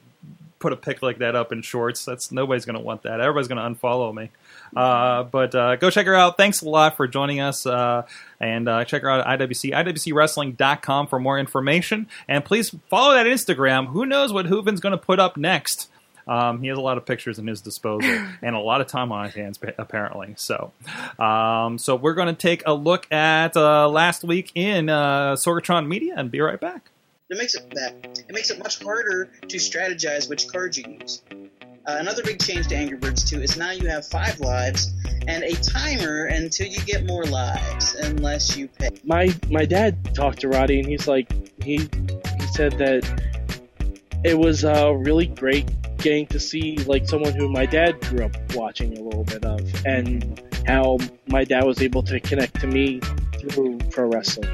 [0.59, 2.05] put a pic like that up in shorts.
[2.05, 3.19] That's nobody's gonna want that.
[3.19, 4.29] Everybody's gonna unfollow me.
[4.75, 6.37] Uh, but uh, go check her out.
[6.37, 7.65] Thanks a lot for joining us.
[7.65, 8.03] Uh,
[8.39, 12.07] and uh, check her out at IWC, IWCWrestling.com for more information.
[12.27, 13.87] And please follow that Instagram.
[13.87, 15.89] Who knows what Hooven's going to put up next?
[16.27, 18.09] Um, he has a lot of pictures in his disposal
[18.41, 20.35] and a lot of time on his hands, apparently.
[20.37, 20.71] So,
[21.19, 25.87] um, so we're going to take a look at uh, last week in uh, Sorgatron
[25.87, 26.89] Media and be right back.
[27.29, 31.23] It makes it that it makes it much harder to strategize which cards you use.
[31.85, 34.93] Uh, another big change to Angry Birds 2 is now you have five lives
[35.27, 38.89] and a timer until you get more lives, unless you pay.
[39.03, 41.29] my my dad talked to Roddy and he's like
[41.61, 43.03] he he said that
[44.23, 48.35] it was uh, really great getting to see like someone who my dad grew up
[48.53, 53.01] watching a little bit of and how my dad was able to connect to me
[53.39, 54.53] through pro wrestling.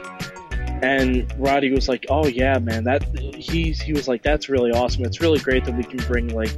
[0.82, 3.04] And Roddy was like, "Oh yeah, man, that
[3.36, 5.04] he's he was like, that's really awesome.
[5.04, 6.56] It's really great that we can bring like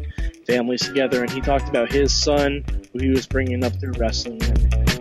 [0.51, 4.41] families together." And he talked about his son who he was bringing up through wrestling
[4.43, 4.91] and everything.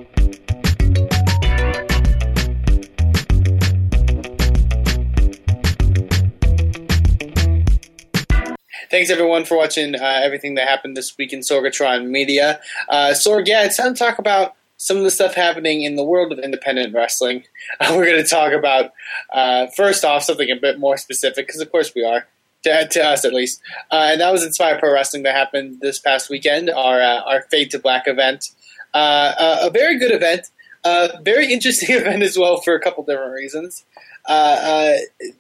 [8.90, 12.60] Thanks everyone for watching uh, everything that happened this week in Sorgatron Media.
[12.88, 16.02] Uh, Sorg, yeah, it's time to talk about some of the stuff happening in the
[16.02, 17.44] world of independent wrestling.
[17.78, 18.92] Uh, we're going to talk about
[19.32, 22.26] uh, first off something a bit more specific because, of course, we are
[22.62, 25.98] to, to us at least, uh, and that was Inspire Pro Wrestling that happened this
[25.98, 26.70] past weekend.
[26.70, 28.50] Our uh, our Fade to Black event,
[28.94, 30.50] uh, uh, a very good event,
[30.84, 33.84] uh, very interesting event as well for a couple different reasons.
[34.28, 34.96] Uh, uh,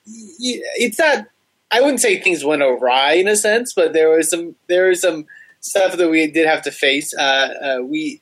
[0.06, 1.26] it's not
[1.70, 5.00] I wouldn't say things went awry in a sense, but there was some there was
[5.00, 5.26] some
[5.60, 7.14] stuff that we did have to face.
[7.16, 8.20] Uh, uh, we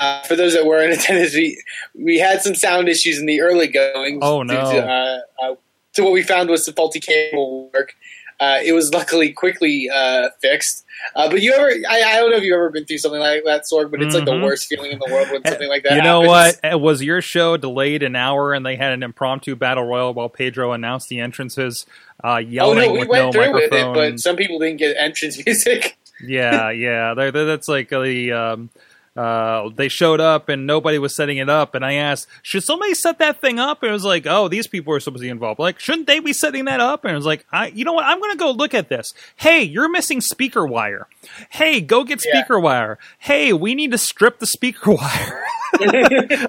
[0.00, 1.62] uh, for those that were in attendance, we
[1.94, 4.20] we had some sound issues in the early going.
[4.22, 4.72] Oh, due no.
[4.72, 5.54] To, uh, uh,
[5.94, 7.94] to what we found was some faulty cable work.
[8.40, 10.84] Uh, it was luckily quickly uh, fixed.
[11.14, 11.68] Uh, but you ever?
[11.88, 13.90] I, I don't know if you've ever been through something like that, Sorg.
[13.90, 14.42] But it's like the Mhm.
[14.42, 15.92] worst feeling in the world when something like that.
[15.96, 16.60] you know happens.
[16.62, 16.72] what?
[16.74, 20.28] Uh, Was your show delayed an hour and they had an impromptu battle royal while
[20.30, 21.84] Pedro announced the entrances,
[22.24, 23.94] uh, Oh yelling no, we with went no through with it, microphone?
[24.12, 25.96] but some people didn't get entrance music.
[26.26, 27.14] yeah, yeah.
[27.14, 28.32] They're, they're- that's like the.
[28.32, 28.70] Um,
[29.16, 32.94] uh, they showed up and nobody was setting it up, and I asked, "Should somebody
[32.94, 35.28] set that thing up?" And it was like, "Oh, these people are supposed to be
[35.30, 35.58] involved.
[35.58, 38.04] Like, shouldn't they be setting that up?" And it was like, "I, you know what?
[38.04, 39.12] I'm going to go look at this.
[39.36, 41.08] Hey, you're missing speaker wire.
[41.50, 42.40] Hey, go get Yeah.
[42.40, 42.98] speaker wire.
[43.18, 45.44] Hey, we need to strip the speaker wire."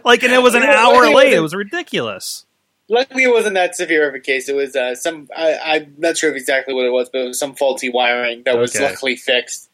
[0.03, 1.33] like, and it was an hour late.
[1.33, 2.45] It was ridiculous.
[2.89, 4.49] Luckily, it wasn't that severe of a case.
[4.49, 5.29] It was uh, some.
[5.35, 8.57] I, I'm not sure exactly what it was, but it was some faulty wiring that
[8.57, 8.83] was Okay.
[8.83, 9.69] luckily fixed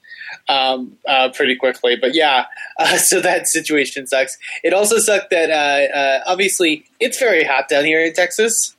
[0.49, 1.95] um, uh, pretty quickly.
[1.95, 2.45] But yeah,
[2.79, 4.37] uh, so that situation sucks.
[4.63, 8.75] It also sucked that uh, uh, obviously it's very hot down here in Texas,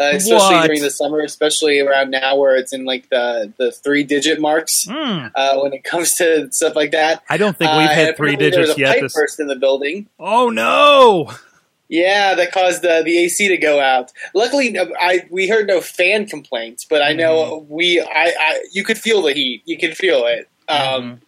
[0.00, 0.66] uh, especially What?
[0.66, 4.86] during the summer, especially around now where it's in like the the three digit marks
[4.88, 7.22] uh, when it comes to stuff like that.
[7.28, 8.92] I don't think we've Uh, hit three apparently there was digits a yet.
[8.94, 9.14] Pipe This.
[9.14, 10.08] burst in the building.
[10.20, 11.32] Oh no!
[11.90, 14.12] Yeah, that caused the the AC to go out.
[14.34, 17.72] Luckily, uh, I we heard no fan complaints, but I know Mm-hmm.
[17.74, 19.62] we I, I you could feel the heat.
[19.64, 20.48] You could feel it.
[20.68, 21.20] Um,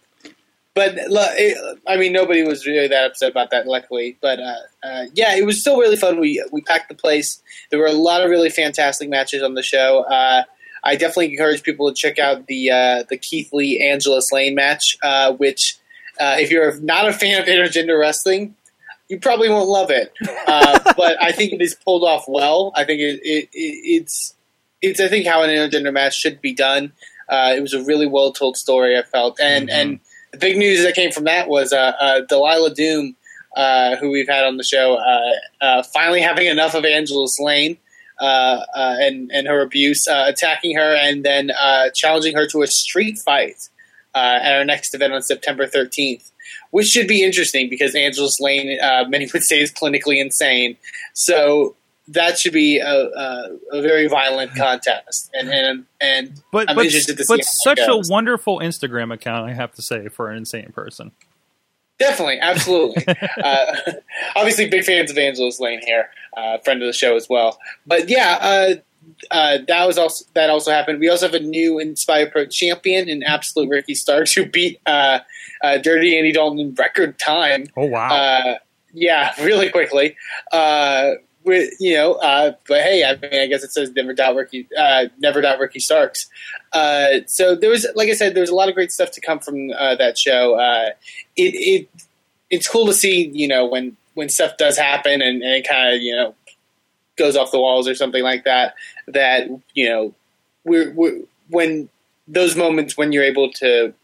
[0.73, 3.67] But lu- it, I mean, nobody was really that upset about that.
[3.67, 6.21] Luckily, but uh, uh, yeah, it was still really fun.
[6.21, 7.43] We we packed the place.
[7.71, 10.05] There were a lot of really fantastic matches on the show.
[10.05, 10.45] Uh,
[10.85, 14.97] I definitely encourage people to check out the uh, the Keith Lee Angela Lane match,
[15.03, 15.77] uh, which
[16.21, 18.55] uh, if you're not a fan of intergender wrestling,
[19.09, 20.13] you probably won't love it.
[20.47, 22.73] Uh, but I think it is pulled off well.
[22.77, 24.35] I think it, it, it, it's
[24.81, 26.93] it's I think how an intergender match should be done.
[27.31, 28.99] Uh, it was a really well told story.
[28.99, 29.73] I felt, and Mhm.
[29.73, 30.01] and
[30.33, 33.17] the big news that came from that was uh, uh, Delilah Doom,
[33.57, 37.79] uh, who we've had on the show, uh, uh, finally having enough of Angela Lane.
[38.21, 42.61] Uh, uh, and and her abuse, uh, attacking her, and then uh, challenging her to
[42.61, 43.57] a street fight
[44.15, 46.31] uh, at our next event on September 13th,
[46.71, 50.77] which should be interesting because Angela Lane, uh, many would say, is clinically insane.
[51.15, 51.77] So
[52.11, 56.87] that should be a, a, a very violent contest, and and and But I'm but,
[56.87, 60.37] interested to see but such a wonderful Instagram account, I have to say, for an
[60.37, 61.13] insane person.
[61.99, 63.05] Definitely, absolutely.
[63.45, 63.67] uh,
[64.37, 67.59] obviously, big fans of Angelos Lane here, uh, friend of the show as well.
[67.87, 68.75] But yeah, uh,
[69.31, 71.01] uh, that was also that also happened.
[71.01, 75.21] We also have a new Inspire Pro champion in Absolute Ricky Starks who beat uh,
[75.63, 77.67] uh, Dirty Andy Dalton in record time.
[77.77, 78.09] Oh wow!
[78.09, 78.59] Uh,
[78.93, 80.17] yeah, really quickly.
[81.43, 84.69] With you know, uh, but hey, I mean, I guess it says never doubt Ricky,
[84.79, 86.29] uh, never doubt Ricky Starks.
[86.73, 89.23] Uh, so there was, like I said, there was a lot of great stuff to
[89.23, 90.57] come from uh, that show.
[90.57, 90.91] Uh,
[91.37, 91.89] it, it
[92.51, 95.95] it's cool to see, you know, when when stuff does happen and, and it kind
[95.95, 96.35] of you know
[97.17, 98.75] goes off the walls or something like that.
[99.09, 100.15] That you know,
[100.65, 101.89] we're, we're when
[102.29, 103.95] those moments when you're able to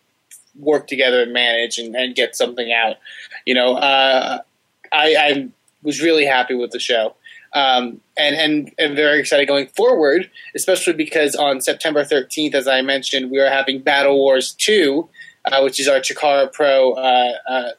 [0.59, 2.97] work together and manage and, and get something out.
[3.45, 4.41] You know, uh,
[4.93, 5.49] I, I
[5.83, 7.15] was really happy with the show.
[7.55, 12.83] Um, and, and, and very excited going forward, especially because on September 13th, as I
[12.83, 15.09] mentioned, we are having Battle Wars 2,
[15.47, 17.71] uh, which is our Chikara Pro uh, uh,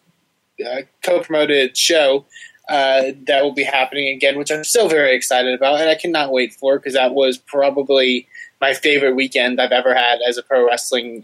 [0.66, 2.26] uh, co-promoted show
[2.70, 6.32] uh, that will be happening again, which I'm so very excited about, and I cannot
[6.32, 8.28] wait for because that was probably
[8.60, 11.24] my favorite weekend I've ever had as a pro wrestling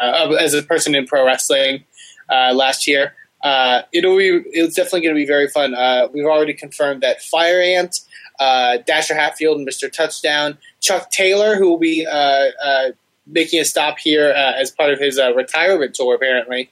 [0.00, 1.84] uh, as a person in pro wrestling
[2.30, 3.14] last year.
[3.42, 5.74] Uh, it'll be it's definitely going to be very fun.
[5.74, 8.00] Uh, we've already confirmed that Fire Ant,
[8.40, 9.90] uh, Dasher Hatfield, Mr.
[9.90, 12.90] Touchdown, Chuck Taylor, who will be uh, uh,
[13.26, 16.70] making a stop here uh, as part of his retirement tour, apparently.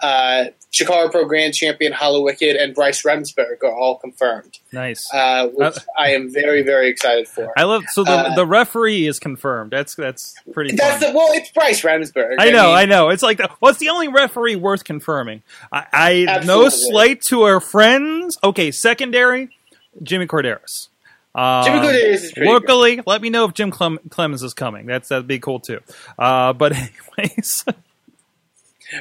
[0.00, 5.08] Uh, Chicago Pro Grand Champion Hallowicked and Bryce Remsburg are all confirmed, nice.
[5.12, 7.50] uh, which I am very, very excited for.
[7.58, 9.70] I love so the uh, the referee is confirmed.
[9.70, 10.76] That's that's pretty.
[10.76, 12.34] That's the well, it's Bryce Remsburg.
[12.38, 13.08] I know, mean, I know.
[13.08, 15.42] It's like, what's the only referee worth confirming?
[15.72, 18.36] I, I no slight to our friends.
[18.44, 19.56] Okay, secondary,
[20.02, 20.88] Jimmy Korderas.
[21.34, 23.00] Um, Jimmy Korderas is pretty locally.
[23.06, 24.86] Let me know if Jim Clem- Clemens is coming.
[24.86, 25.80] That's that'd be cool too.
[26.18, 26.72] Uh, but
[27.18, 27.64] anyways,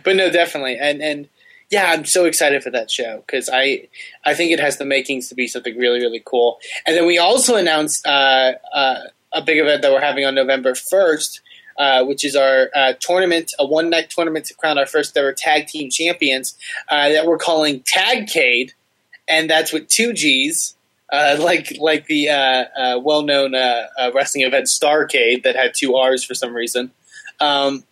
[0.03, 1.27] but no, definitely, and and
[1.69, 3.87] yeah, I'm so excited for that show because I
[4.23, 6.59] I think it has the makings to be something really really cool.
[6.85, 8.99] And then we also announced uh, uh,
[9.33, 11.41] a big event that we're having on November first.
[11.77, 15.33] Uh, which is our uh, tournament, a one night tournament to crown our first ever
[15.33, 16.55] tag team champions
[16.87, 18.71] uh, that we're calling Tagcade,
[19.27, 20.77] and that's with two G's,
[21.11, 22.27] uh, like like the
[23.03, 23.51] well known
[24.13, 26.91] wrestling event Starcade that had two R's for some reason.
[27.41, 27.83] Um,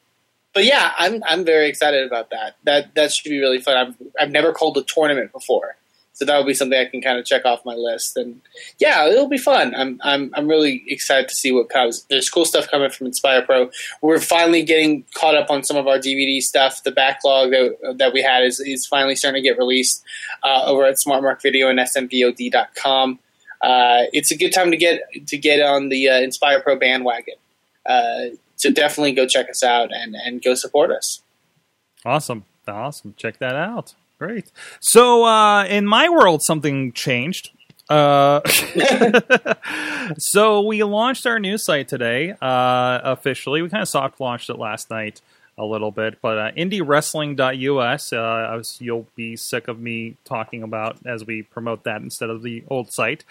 [0.54, 2.58] but yeah, I'm I'm very excited about that.
[2.64, 3.78] That that should be really fun.
[3.78, 5.78] I've I've never called a tournament before,
[6.14, 8.16] so that will be something I can kind of check off my list.
[8.18, 8.40] And
[8.80, 9.74] yeah, it'll be fun.
[9.76, 12.04] I'm I'm I'm really excited to see what comes.
[12.04, 13.72] There's cool stuff coming from Inspire Pro.
[14.02, 16.84] We're finally getting caught up on some of our DVD stuff.
[16.84, 20.04] The backlog that that we had is is finally starting to get released
[20.44, 23.20] uh, over at Smart Mark Video and SMVOD.com.
[23.62, 27.36] Uh, it's a good time to get to get on the uh, Inspire Pro bandwagon.
[27.86, 31.22] Uh, so definitely go check us out and, and go support us.
[32.06, 33.14] awesome, awesome.
[33.18, 33.96] Check that out.
[34.20, 34.52] Great.
[34.82, 37.50] So uh, in my world, something changed.
[37.90, 38.42] Uh,
[40.18, 43.62] so we launched our new site today uh, officially.
[43.62, 45.22] We kind of soft launched it last night
[45.58, 48.14] a little bit, but uh, indiewrestling.us.
[48.14, 52.64] Uh, you'll be sick of me talking about as we promote that instead of the
[52.70, 53.24] old site.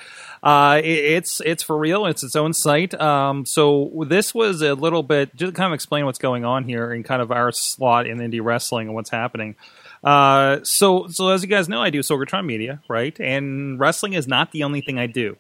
[0.43, 2.07] Uh, it, it's it's for real.
[2.07, 2.95] It's its own site.
[3.01, 6.93] Um, so this was a little bit just kind of explain what's going on here
[6.93, 9.57] and kind of our slot in indie wrestling and what's happening.
[10.05, 13.19] Uh, so so as you guys know, I do Sorgatron Media, right?
[13.21, 15.37] And wrestling is not the only thing I do.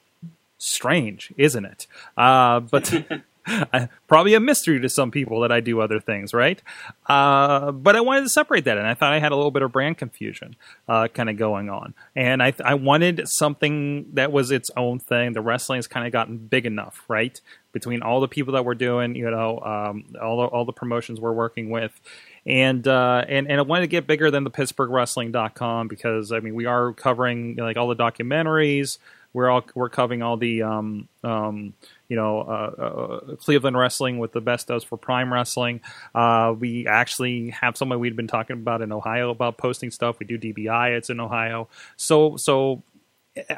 [0.58, 1.86] Strange, isn't it?
[2.16, 2.92] Uh, but
[4.08, 6.62] probably a mystery to some people that I do other things, right?
[7.06, 9.62] Uh, but I wanted to separate that, and I thought I had a little bit
[9.62, 10.56] of brand confusion
[10.88, 15.32] uh, kind of going on, and I I wanted something that was its own thing.
[15.32, 17.40] The wrestling has kind of gotten big enough, right?
[17.72, 21.20] Between all the people that we're doing, you know, um, all the, all the promotions
[21.20, 21.98] we're working with,
[22.46, 26.54] and uh, and and I wanted to get bigger than the PittsburghWrestling.com because I mean
[26.54, 28.98] we are covering like all the documentaries.
[29.32, 31.74] We're all we're covering all the um, um,
[32.12, 35.80] you know uh, uh, Cleveland wrestling with the best does for Prime Wrestling.
[36.14, 40.18] Uh, we actually have someone we'd been talking about in Ohio about posting stuff.
[40.18, 40.94] We do DBI.
[40.94, 41.68] It's in Ohio.
[41.96, 42.82] So so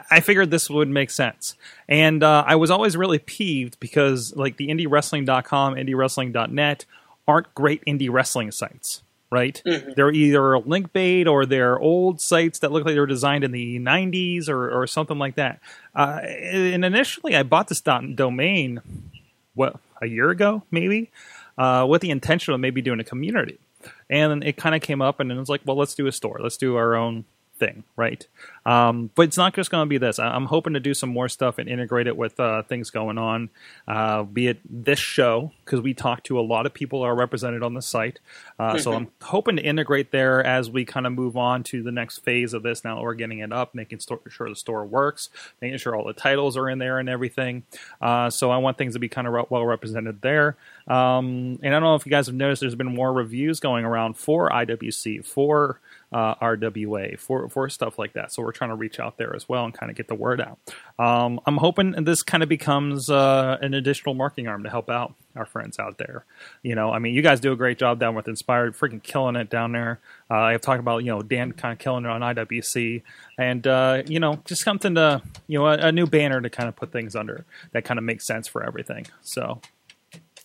[0.09, 1.57] I figured this would make sense.
[1.89, 6.85] And uh, I was always really peeved because like the indiewrestling.com, indiewrestling.net
[7.27, 9.03] aren't great indie wrestling sites,
[9.35, 9.61] right?
[9.65, 13.51] They're either link bait or they're old sites that look like they were designed in
[13.51, 15.59] the 90s or, or something like that.
[15.93, 18.81] Uh, and initially I bought this dot domain,
[19.55, 21.11] what, a year ago, maybe,
[21.59, 23.59] uh, with the intention of maybe doing a community.
[24.09, 26.39] And it kind of came up and it was like, well, let's do a store.
[26.41, 27.25] Let's do our own
[27.57, 28.27] thing, right?
[28.67, 30.19] Um, but it's not just going to be this.
[30.19, 33.19] I- I'm hoping to do some more stuff and integrate it with uh, things going
[33.19, 33.51] on,
[33.87, 37.15] uh, be it this show because we talk to a lot of people that are
[37.15, 38.19] represented on the site.
[38.59, 41.93] Uh, So I'm hoping to integrate there as we kind of move on to the
[41.93, 42.85] next phase of this.
[42.85, 45.31] Now that we're getting it up, making sto- sure the store works,
[45.63, 47.63] making sure all the titles are in there and everything.
[48.01, 50.57] Uh, so I want things to be kind of re- well represented there.
[50.89, 53.85] Um, and I don't know if you guys have noticed, there's been more reviews going
[53.85, 55.81] around for IWC, for
[56.15, 58.33] uh, RWA, for for stuff like that.
[58.33, 60.41] So we're trying to reach out there as well and kind of get the word
[60.41, 60.59] out.
[60.97, 65.15] Um, I'm hoping this kind of becomes uh, an additional marketing arm to help out
[65.35, 66.25] our friends out there.
[66.63, 69.35] You know, I mean, you guys do a great job down with Inspired, freaking killing
[69.35, 69.99] it down there.
[70.31, 73.03] Uh, I've talked about you know Dan kind of killing it on IWC,
[73.37, 76.69] and uh, you know just something to you know a, a new banner to kind
[76.69, 79.09] of put things under that kind of makes sense for everything.
[79.21, 79.61] So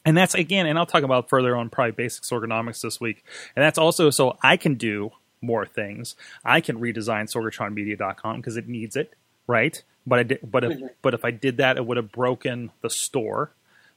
[0.05, 3.23] and that's again, and I'll talk about further on probably basics ergonomics this week.
[3.55, 5.11] And that's also so I can do
[5.41, 6.15] more things.
[6.43, 9.13] I can redesign sorgatronmedia.com because it needs it,
[9.47, 9.81] right?
[10.05, 12.89] But I did, but if but if I did that, it would have broken the
[12.89, 13.51] store.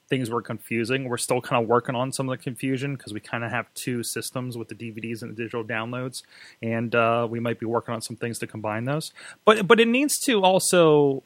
[0.09, 1.09] Things were confusing.
[1.09, 3.73] We're still kind of working on some of the confusion because we kind of have
[3.73, 6.23] two systems with the DVDs and the digital downloads,
[6.61, 9.13] and uh, we might be working on some things to combine those.
[9.45, 11.23] But but it needs to also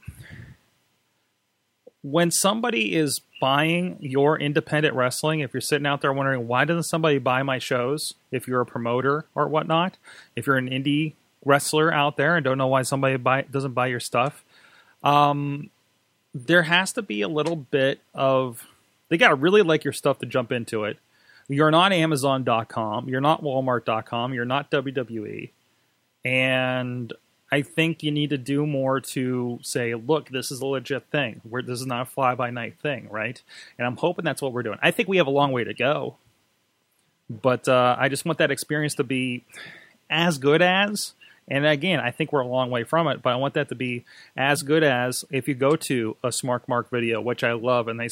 [2.07, 6.84] when somebody is buying your independent wrestling, if you're sitting out there wondering why doesn't
[6.84, 9.98] somebody buy my shows, if you're a promoter or whatnot,
[10.36, 13.88] if you're an indie wrestler out there and don't know why somebody buy, doesn't buy
[13.88, 14.44] your stuff,
[15.02, 15.68] um,
[16.32, 18.64] there has to be a little bit of
[19.09, 20.98] they got to really like your stuff to jump into it.
[21.48, 25.50] You're not Amazon.com, you're not Walmart.com, you're not WWE,
[26.24, 27.12] and
[27.51, 31.40] I think you need to do more to say, look, this is a legit thing.
[31.44, 33.40] We're, this is not a fly by night thing, right?
[33.78, 34.78] And I'm hoping that's what we're doing.
[34.82, 36.16] I think we have a long way to go,
[37.30, 39.44] but uh, I just want that experience to be
[40.11, 41.12] as good as.
[41.49, 43.74] And again, I think we're a long way from it, but I want that to
[43.74, 44.05] be
[44.36, 48.01] as good as if you go to a Smart Mark video, which I love, and
[48.01, 48.09] they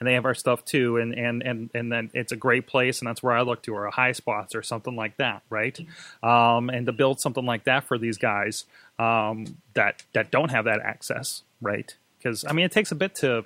[0.00, 3.00] and they have our stuff too, and and and and then it's a great place,
[3.00, 5.78] and that's where I look to, or a high spots, or something like that, right?
[6.22, 8.64] Um, and to build something like that for these guys
[8.98, 11.94] um, that that don't have that access, right?
[12.18, 13.44] Because I mean, it takes a bit to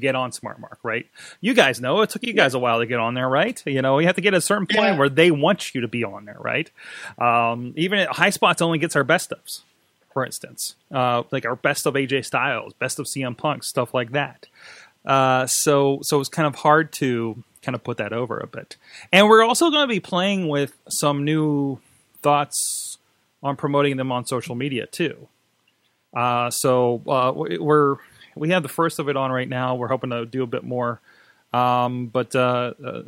[0.00, 1.06] get on Smart Mark, right?
[1.40, 3.60] You guys know it took you guys a while to get on there, right?
[3.66, 4.98] You know, you have to get a certain point Yeah.
[4.98, 6.70] where they want you to be on there, right?
[7.18, 9.60] Um, even at High Spots only gets our best ofs,
[10.12, 14.12] for instance, uh, like our best of AJ Styles, best of CM Punk, stuff like
[14.12, 14.46] that.
[15.04, 18.76] Uh, so so it's kind of hard to kind of put that over a bit.
[19.12, 21.78] And we're also going to be playing with some new
[22.22, 22.98] thoughts
[23.42, 25.28] on promoting them on social media too.
[26.14, 27.96] Uh, so uh, we're
[28.34, 29.74] we have the first of it on right now.
[29.74, 31.00] We're hoping to do a bit more,
[31.52, 33.02] um, but uh, uh,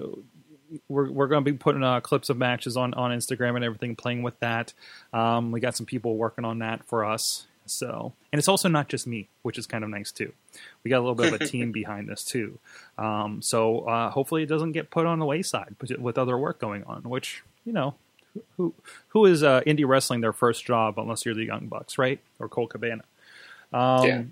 [0.88, 3.96] we're we're going to be putting uh, clips of matches on on Instagram and everything,
[3.96, 4.72] playing with that.
[5.12, 7.46] Um, we got some people working on that for us.
[7.66, 10.32] So, and it's also not just me, which is kind of nice too.
[10.82, 12.58] We got a little bit of a team behind this too.
[12.98, 16.58] Um, so uh, hopefully it doesn't get put on the wayside with- with other work
[16.58, 17.02] going on.
[17.04, 17.94] Which you know,
[18.58, 18.74] who
[19.08, 22.20] who is uh, indie wrestling their first job unless you're the Young Bucks, right?
[22.38, 23.04] Or Colt Cabana.
[23.72, 24.22] Um, Yeah.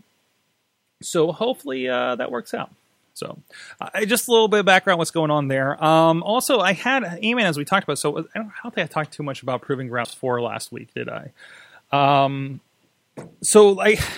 [1.02, 2.70] So hopefully uh, that works out.
[3.14, 3.38] So,
[3.80, 5.82] uh, just a little bit of background what's going on there.
[5.82, 7.98] Um, also, I had Eamon as we talked about.
[7.98, 10.72] So I don't, I don't think I talked too much about Proving Grounds four last
[10.72, 11.30] week, did I?
[11.92, 12.60] Um,
[13.42, 14.00] so like.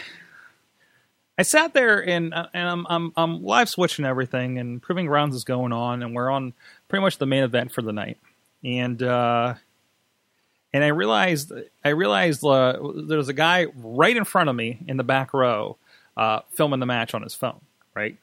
[1.36, 5.34] I sat there and uh, and I'm, I'm I'm live switching everything and Proving Grounds
[5.34, 6.52] is going on and we're on
[6.86, 8.18] pretty much the main event for the night
[8.62, 9.54] and uh,
[10.72, 11.52] and I realized
[11.84, 12.78] I realized uh,
[13.08, 15.76] there's a guy right in front of me in the back row
[16.16, 17.60] uh, filming the match on his phone,
[17.94, 18.16] right?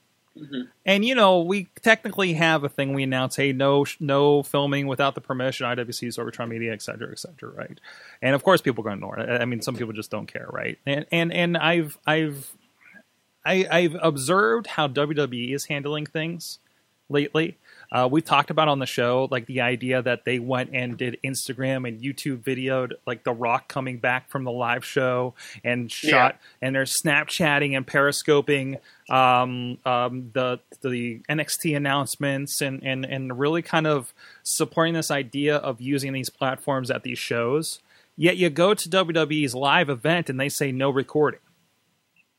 [0.86, 5.14] And you know, we technically have a thing we announce, hey, no, no filming without
[5.14, 7.80] the permission, IWC, Sorgatron Media, et cetera, et cetera, right?
[8.22, 9.42] And of course, people are going to ignore it.
[9.42, 10.80] I mean, some people just don't care, right?
[10.86, 12.56] And and and I've I've
[13.46, 16.60] I, I've observed how WWE is handling things
[17.10, 17.58] lately.
[17.92, 21.18] Uh, we've talked about on the show, like the idea that they went and did
[21.24, 25.34] Instagram and YouTube videoed, like The Rock coming back from the live show
[25.64, 28.80] and shot, and they're Snapchatting and periscoping
[29.10, 34.14] um, um, the the NXT announcements and, and and really kind of
[34.44, 37.80] supporting this idea of using these platforms at these shows.
[38.16, 41.40] Yet you go to WWE's live event and they say no recording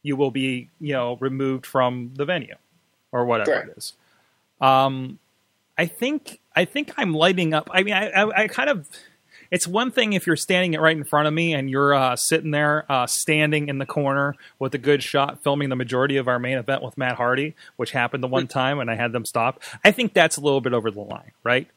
[0.03, 2.57] you will be you know removed from the venue
[3.12, 3.94] or whatever it is.
[4.61, 5.18] Um,
[5.79, 7.70] I think I think I'm lighting up.
[7.73, 8.89] I mean, I, I, I kind of
[9.53, 12.16] it's one thing if you're standing it right in front of me and you're uh,
[12.16, 16.27] sitting there uh, standing in the corner with a good shot filming the majority of
[16.27, 19.27] our main event with Matt Hardy, which happened the one time and I had them
[19.27, 19.62] stop.
[19.85, 21.68] I think that's a little bit over the line, right?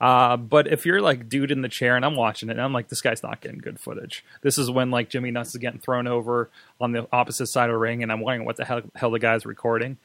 [0.00, 2.72] Uh, but if you're like dude in the chair and I'm watching it and I'm
[2.72, 4.24] like, this guy's not getting good footage.
[4.42, 6.50] This is when like Jimmy Nuts is getting thrown over
[6.80, 9.18] on the opposite side of the ring and I'm wondering what the hell, hell the
[9.18, 9.98] guy's recording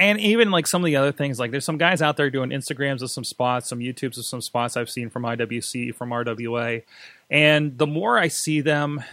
[0.00, 2.50] and even like some of the other things, like there's some guys out there doing
[2.50, 6.82] Instagrams of some spots, some YouTubes of some spots I've seen from IWC, from RWA,
[7.30, 9.04] and the more I see them,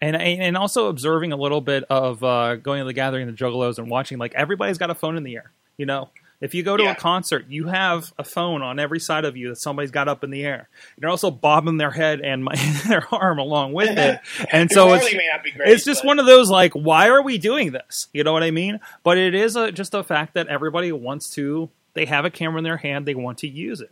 [0.00, 3.78] and and also observing a little bit of uh, going to the gathering, the Juggalos,
[3.78, 6.10] and watching, like everybody's got a phone in the air, you know.
[6.42, 6.90] If you go to Yeah.
[6.92, 10.22] a concert, you have a phone on every side of you that somebody's got up
[10.22, 10.68] in the air.
[10.98, 12.54] They're also bobbing their head and my,
[12.88, 14.20] their arm along with it,
[14.52, 17.08] and so it's may not be great, it's just but- one of those like, why
[17.08, 18.08] are we doing this?
[18.12, 18.80] You know what I mean?
[19.02, 21.70] But it is a, just a fact that everybody wants to.
[21.94, 23.06] They have a camera in their hand.
[23.06, 23.90] They want to use it.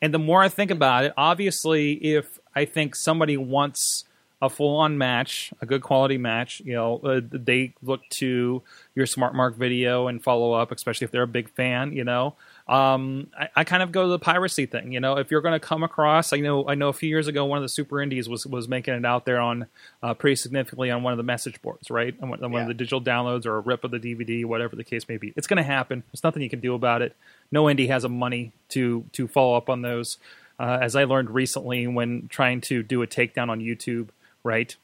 [0.00, 4.04] And the more I think about it, obviously, if I think somebody wants
[4.42, 8.60] a full-on match, a good quality match, you know, uh, they look to
[8.96, 11.92] your Smart Mark video and follow up, especially if they're a big fan.
[11.92, 12.34] You know,
[12.66, 14.90] um, I, I kind of go to the piracy thing.
[14.90, 17.28] You know, if you're going to come across, I know, I know, a few years
[17.28, 19.66] ago, one of the super indies was was making it out there on
[20.02, 22.12] uh, pretty significantly on one of the message boards, right?
[22.20, 24.74] On one, on one of the digital downloads or a rip of the DVD, whatever
[24.74, 25.32] the case may be.
[25.36, 26.02] It's going to happen.
[26.10, 27.14] There's nothing you can do about it.
[27.52, 30.18] No indie has the money to to follow up on those.
[30.58, 34.08] Uh, as I learned recently when trying to do a takedown on YouTube,
[34.44, 34.74] right?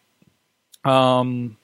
[0.85, 1.57] Um,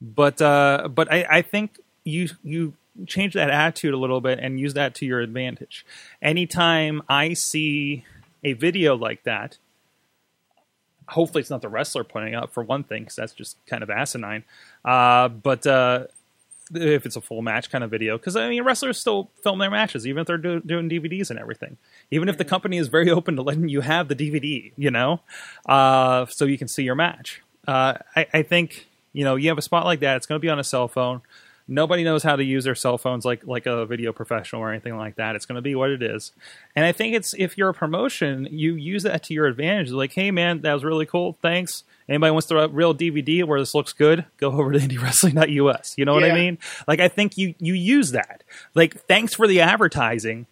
[0.00, 2.74] but uh, but I, I think you you
[3.06, 5.86] change that attitude a little bit and use that to your advantage.
[6.20, 8.04] Anytime I see
[8.42, 9.58] a video like that,
[11.08, 13.90] hopefully it's not the wrestler putting up for one thing, because that's just kind of
[13.90, 14.44] asinine.
[14.84, 16.06] Uh, but uh,
[16.74, 19.70] if it's a full match kind of video, because I mean wrestlers still film their
[19.70, 21.76] matches even if they're do- doing DVDs and everything.
[22.10, 25.20] Even if the company is very open to letting you have the DVD, you know,
[25.66, 27.42] uh, so you can see your match.
[27.66, 30.16] Uh, I, I think you know you have a spot like that.
[30.16, 31.22] It's going to be on a cell phone.
[31.70, 34.96] Nobody knows how to use their cell phones like like a video professional or anything
[34.96, 35.36] like that.
[35.36, 36.32] It's going to be what it is.
[36.74, 39.90] And I think it's if you're a promotion, you use that to your advantage.
[39.90, 41.38] Like, hey man, that was really cool.
[41.40, 41.84] Thanks.
[42.08, 44.24] Anybody wants the real DVD where this looks good?
[44.36, 45.94] Go over to IndieWrestling.us.
[45.96, 46.58] You know what I mean?
[46.88, 48.42] Like, I think you you use that.
[48.74, 50.46] Like, thanks for the advertising,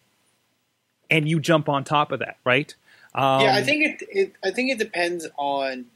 [1.10, 2.72] and you jump on top of that, right?
[3.14, 4.32] Um, yeah, I think it, it.
[4.44, 5.86] I think it depends on,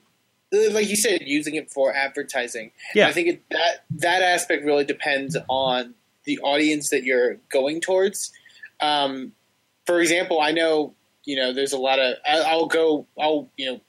[0.52, 2.72] like you said, using it for advertising.
[2.94, 3.08] Yeah.
[3.08, 5.94] I think it, that that aspect really depends on
[6.24, 8.32] the audience that you're going towards.
[8.80, 9.32] Um,
[9.86, 10.94] for example, I know
[11.24, 12.16] you know there's a lot of.
[12.26, 13.06] I, I'll go.
[13.18, 13.80] I'll you know.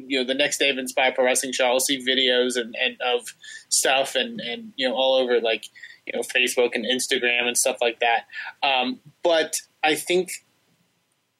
[0.00, 2.96] You know, the next day of Inspire Pro Wrestling Show, I'll see videos and, and
[3.00, 3.34] of
[3.68, 5.64] stuff and, and you know all over like
[6.06, 8.26] you know Facebook and Instagram and stuff like that.
[8.62, 10.30] Um, but I think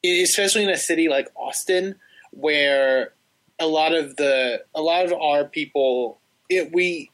[0.03, 1.95] especially in a city like Austin,
[2.31, 3.13] where
[3.59, 7.11] a lot of the a lot of our people, it, we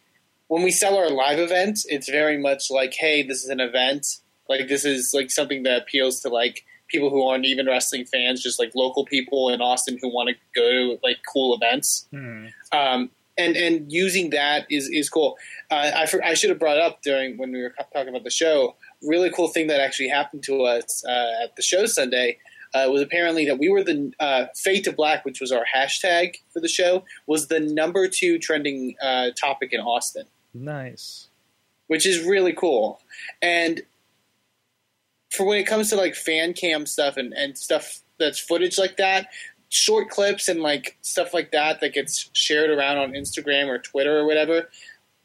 [0.47, 4.05] when we sell our live events, it's very much like, hey, this is an event.
[4.47, 8.43] Like this is like something that appeals to like people who aren't even wrestling fans,
[8.43, 12.07] just like local people in Austin who want to go to like cool events.
[12.11, 12.47] hmm.
[12.71, 15.37] Um, and and using that is is cool.
[15.69, 18.29] Uh, I for, I should have brought up during when we were talking about the
[18.29, 18.75] show.
[19.01, 22.37] Really cool thing that actually happened to us uh, at the show Sunday
[22.75, 26.35] uh, was apparently that we were the uh, Fade to Black, which was our hashtag
[26.51, 31.29] for the show, was the number two trending uh, topic in Austin, nice.
[31.87, 32.99] which is really cool.
[33.41, 33.81] And
[35.31, 38.97] for when it comes to like fan cam stuff and, and stuff that's footage like
[38.97, 39.29] that,
[39.69, 44.19] short clips and like stuff like that that gets shared around on Instagram or Twitter
[44.19, 44.69] or whatever,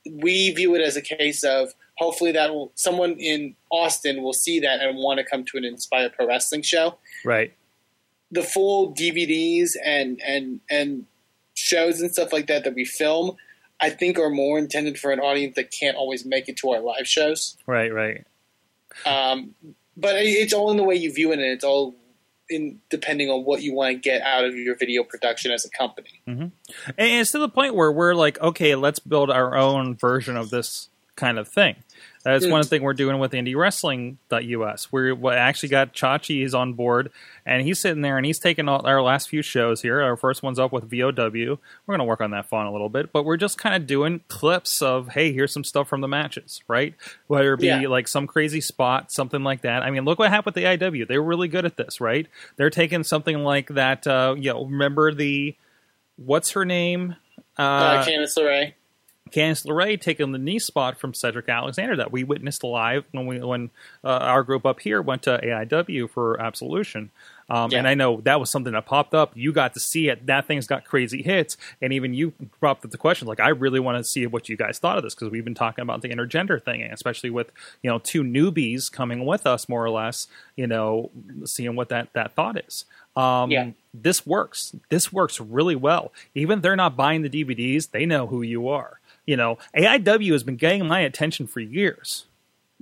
[0.09, 4.61] we view it as a case of hopefully that will someone in Austin will see
[4.61, 6.97] that and want to come to an Inspire Pro Wrestling show.
[7.25, 7.53] Right.
[8.31, 11.07] The full DVDs and and and
[11.55, 13.37] shows and stuff like that that we film,
[13.81, 16.81] I think are more intended for an audience that can't always make it to our
[16.81, 17.57] live shows.
[17.67, 17.93] Right.
[17.93, 18.25] Right.
[19.05, 19.55] Um,
[19.97, 21.95] but it's all in the way you view it, and it's all
[22.49, 25.71] in depending on what you want to get out of your video production as a
[25.71, 26.21] company.
[26.27, 26.53] And
[26.99, 30.89] it's to the point where we're like, okay, let's build our own version of this
[31.15, 31.77] kind of thing.
[32.23, 34.93] That's one thing we're doing with IndieWrestling.us.
[34.93, 37.11] We we actually got Chachi is on board,
[37.47, 40.01] and he's sitting there and he's taking all, our last few shows here.
[40.03, 41.11] Our first one's up with VOW.
[41.17, 41.57] We're
[41.87, 44.21] going to work on that font a little bit, but we're just kind of doing
[44.29, 46.95] clips of, hey, here's some stuff from the matches, right?
[47.27, 47.89] Whether it be Yeah.
[47.89, 49.83] like some crazy spot, something like that.
[49.83, 51.09] I mean, look what happened with the IW.
[51.09, 52.27] They were really good at this, right?
[52.57, 54.07] They're taking something like that.
[54.07, 55.57] Uh, you know, remember the
[56.17, 57.17] what's her name?
[57.59, 58.75] Uh, Uh, Candice LeRae.
[59.31, 63.39] Candice LeRae taking the knee spot from Cedric Alexander that we witnessed live when we
[63.41, 63.71] when
[64.05, 67.11] uh, our group up here went to AIW for Absolution.
[67.49, 67.79] Um, Yeah.
[67.79, 69.33] And I know that was something that popped up.
[69.35, 70.27] You got to see it.
[70.27, 71.57] That thing's got crazy hits.
[71.83, 74.57] And even you brought up the question, like, I really want to see what you
[74.57, 77.51] guys thought of this because we've been talking about the intergender thing, and especially with,
[77.83, 81.11] you know, two newbies coming with us, more or less, you know,
[81.45, 82.85] seeing what that, that thought is.
[83.17, 83.71] Um, Yeah.
[83.93, 84.73] This works.
[84.89, 86.13] This works really well.
[86.37, 89.00] Even if they're not buying the DVDs, they know who you are.
[89.27, 92.27] You know, AIW has been getting my attention for years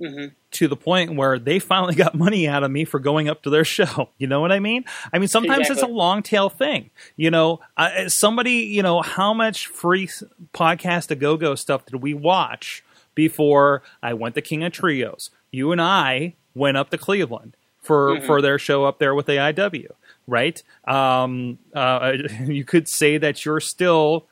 [0.01, 0.31] Mhm.
[0.51, 3.49] to the point where they finally got money out of me for going up to
[3.49, 4.09] their show.
[4.17, 4.85] You know what I mean?
[5.11, 6.89] I mean, sometimes it's a long tail thing.
[7.17, 10.07] You know, uh, somebody, you know, how much free
[10.53, 12.83] podcast a go go stuff did we watch
[13.13, 15.31] before I went to King of Trios?
[15.51, 19.87] You and I went up to Cleveland for for their show up there with AIW,
[20.27, 20.63] right?
[20.87, 22.13] Um, uh,
[22.45, 24.27] you could say that you're still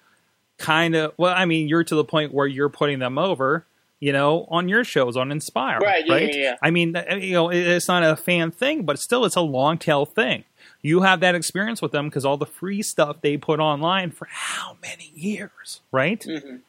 [0.57, 1.33] kind of well.
[1.35, 3.65] I mean, you're to the point where you're putting them over.
[3.99, 6.55] You know, on your shows on Inspire, Right, yeah, yeah, yeah.
[6.61, 10.05] I mean, you know, it's not a fan thing, but still, it's a long tail
[10.05, 10.43] thing.
[10.83, 14.27] You have that experience with them because all the free stuff they put online for
[14.29, 16.21] how many years, right?
[16.21, 16.59] Mhm.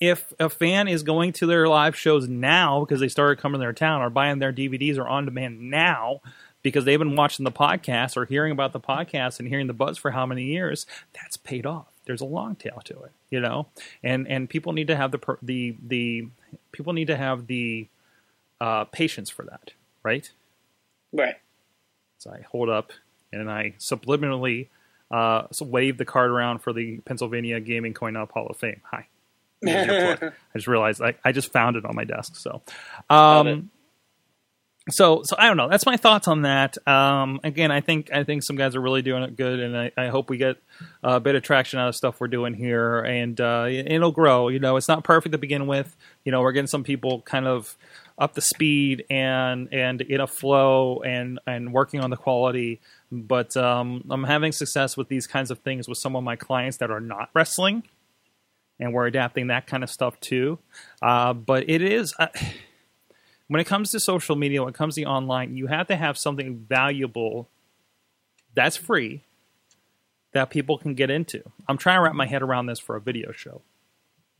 [0.00, 3.64] If a fan is going to their live shows now because they started coming to
[3.64, 6.20] their town or buying their DVDs or on demand now
[6.62, 9.98] because they've been watching the podcast or hearing about the podcast and hearing the buzz
[9.98, 10.84] for how many years,
[11.14, 11.91] that's paid off.
[12.04, 13.68] There's a long tail to it, you know,
[14.02, 16.28] and and people need to have the per- the the
[16.72, 17.86] people need to have the
[18.60, 19.72] uh, patience for that,
[20.02, 20.30] right?
[21.12, 21.36] Right.
[22.18, 22.92] So I hold up
[23.32, 24.68] and I subliminally
[25.10, 28.80] uh, so wave the card around for the Pennsylvania Gaming Coin Up Hall of Fame.
[28.90, 29.06] Hi.
[29.60, 30.32] Here's your plug.
[30.54, 32.36] I just realized I, I just found it on my desk.
[32.36, 32.62] So,
[33.10, 33.70] um,
[34.90, 35.68] so so I don't know.
[35.68, 36.76] That's my thoughts on that.
[36.88, 39.92] Um, again, I think I think some guys are really doing it good, and I,
[39.96, 40.56] I hope we get
[41.02, 44.48] a bit of traction out of stuff we're doing here, and uh, it- it'll grow.
[44.48, 45.94] You know, it's not perfect to begin with.
[46.24, 47.76] You know, we're getting some people kind of
[48.18, 52.80] up the speed and and in a flow and and working on the quality.
[53.12, 56.78] But um, I'm having success with these kinds of things with some of my clients
[56.78, 57.84] that are not wrestling,
[58.80, 60.58] and we're adapting that kind of stuff too.
[61.00, 62.14] Uh, but it is.
[62.18, 62.26] Uh,
[63.52, 66.16] when it comes to social media, when it comes to online, you have to have
[66.16, 67.50] something valuable
[68.54, 69.20] that's free
[70.32, 71.42] that people can get into.
[71.68, 73.60] I'm trying to wrap my head around this for a video show.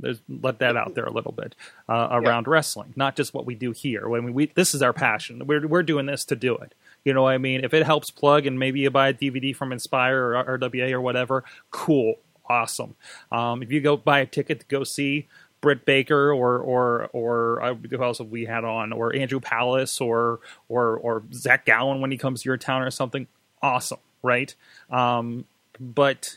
[0.00, 1.54] There's, let that out there a little bit
[1.90, 4.08] uh, around wrestling, not just what we do here.
[4.08, 5.46] When we, this is our passion.
[5.46, 6.74] We're we're doing this to do it.
[7.04, 7.64] You know what I mean?
[7.64, 11.02] If it helps plug and maybe you buy a DVD from Inspire or RWA or
[11.02, 12.14] whatever, cool,
[12.48, 12.94] awesome.
[13.30, 15.28] Um, if you go buy a ticket to go see
[15.62, 20.00] Britt Baker or or or uh, who else have we had on or Andrew Palace
[20.00, 23.26] or or or Zach Gowen when he comes to your town or something,
[23.62, 24.54] awesome, right?
[24.90, 25.46] Um,
[25.80, 26.36] but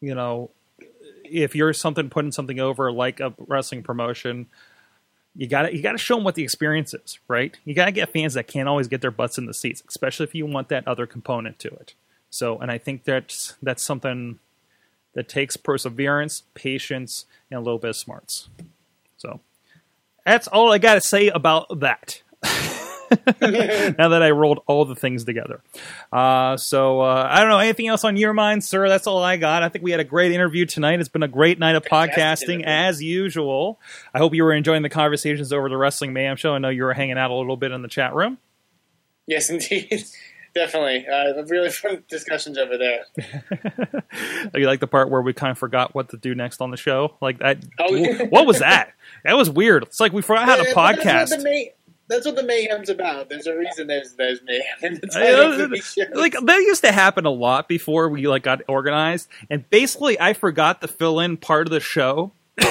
[0.00, 0.50] you know,
[1.24, 4.46] if you're something putting something over like a wrestling promotion,
[5.36, 7.56] you got you got to show them what the experience is, right?
[7.64, 10.24] You got to get fans that can't always get their butts in the seats, especially
[10.24, 11.94] if you want that other component to it.
[12.30, 14.38] So, and I think that's that's something
[15.18, 18.48] that takes perseverance, patience, and a little bit of smarts.
[19.16, 19.40] So,
[20.24, 22.22] that's all I got to say about that.
[23.40, 25.60] now that I rolled all the things together.
[26.12, 28.88] Uh, so uh, I don't know anything else on your mind, sir.
[28.88, 29.64] That's all I got.
[29.64, 31.00] I think we had a great interview tonight.
[31.00, 33.80] It's been a great night of podcasting as usual.
[34.14, 36.54] I hope you were enjoying the conversations over the Wrestling Mayhem show.
[36.54, 38.38] I know you were hanging out a little bit in the chat room.
[39.26, 40.04] Yes, indeed.
[40.54, 41.06] Definitely.
[41.06, 43.04] Uh, really fun discussions over there.
[44.54, 46.76] you like the part where we kind of forgot what to do next on the
[46.76, 47.16] show?
[47.20, 47.64] Like that.
[47.78, 48.24] Oh, yeah.
[48.24, 48.92] what was that?
[49.24, 49.84] That was weird.
[49.84, 51.30] It's like we forgot how to podcast.
[52.08, 53.28] That's what the mayhem's about.
[53.28, 54.94] There's a reason there's there's mayhem.
[54.94, 58.62] the I of these like that used to happen a lot before we like got
[58.66, 62.32] organized and basically i forgot to fill in part of the show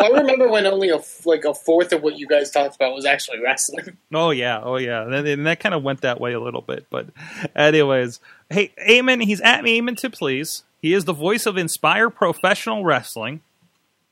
[0.00, 3.04] I remember when only a like a fourth of what you guys talked about was
[3.04, 3.96] actually wrestling.
[4.14, 6.86] oh yeah oh yeah and, and that kind of went that way a little bit
[6.90, 7.06] but
[7.54, 12.10] anyways hey Eamon, he's at me Eamon to please he is the voice of inspire
[12.10, 13.40] professional wrestling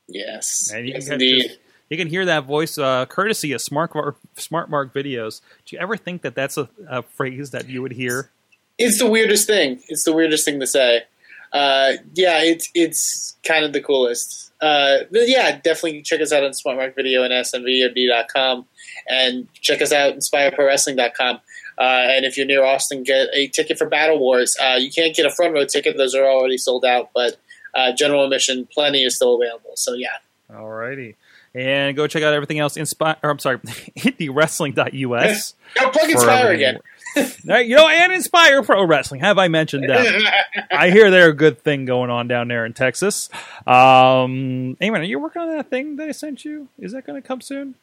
[0.07, 1.43] Yes, and you yes, can indeed.
[1.43, 1.59] just-
[1.89, 5.81] you can hear that voice uh, courtesy of smart mark, smart mark videos do you
[5.81, 8.29] ever think that that's a, a phrase that you would hear
[8.77, 9.81] It's the weirdest thing.
[9.89, 11.03] It's the weirdest thing to say.
[11.51, 14.51] Uh, yeah, it's it's kind of the coolest.
[14.61, 18.65] Uh, but yeah, definitely check us out on Smart Mark Video and smvod.com,
[19.07, 21.39] and check us out inspireprowrestling.com.
[21.77, 24.55] Uh, and if you're near Austin, get a ticket for Battle Wars.
[24.61, 27.09] Uh, you can't get a front row ticket; those are already sold out.
[27.13, 27.37] But
[27.73, 29.71] uh, general admission, plenty is still available.
[29.75, 30.17] So yeah,
[30.51, 31.15] alrighty
[31.55, 33.57] and go check out everything else inspire or i'm sorry
[33.97, 36.79] indiewrestling.us now plug Inspire again.
[37.45, 39.21] Right, you know, and Inspire Pro Wrestling.
[39.21, 40.67] Have I mentioned that?
[40.71, 43.29] I hear they're a good thing going on down there in Texas.
[43.65, 46.69] Um, Eamon, are you working on that thing that I sent you?
[46.77, 47.75] Is that going to come soon?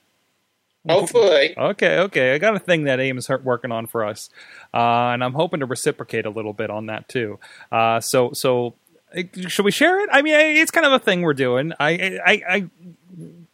[0.89, 1.55] Hopefully.
[1.59, 2.35] Okay, okay.
[2.35, 4.31] I got a thing that Eamon is working on for us,
[4.73, 7.39] uh, and I'm hoping to reciprocate a little bit on that too.
[7.73, 8.75] Uh, so, so
[9.17, 10.11] uh, should we share it?
[10.13, 11.73] I mean, it's kind of a thing we're doing.
[11.81, 12.71] I, I, I,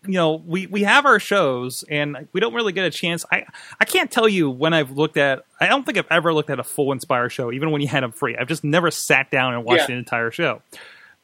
[0.07, 3.25] you know, we we have our shows, and we don't really get a chance.
[3.31, 3.45] I
[3.81, 5.45] I can't tell you when I've looked at.
[5.61, 8.03] I don't think I've ever looked at a full Inspire show, even when you had
[8.03, 8.37] them free.
[8.37, 9.87] I've just never sat down and watched Yeah.
[9.87, 10.63] the entire show.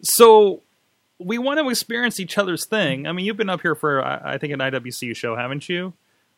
[0.02, 0.62] So
[1.18, 3.06] we want to experience each other's thing.
[3.06, 5.92] I mean, you've been up here for I, I think an IWC show, haven't you?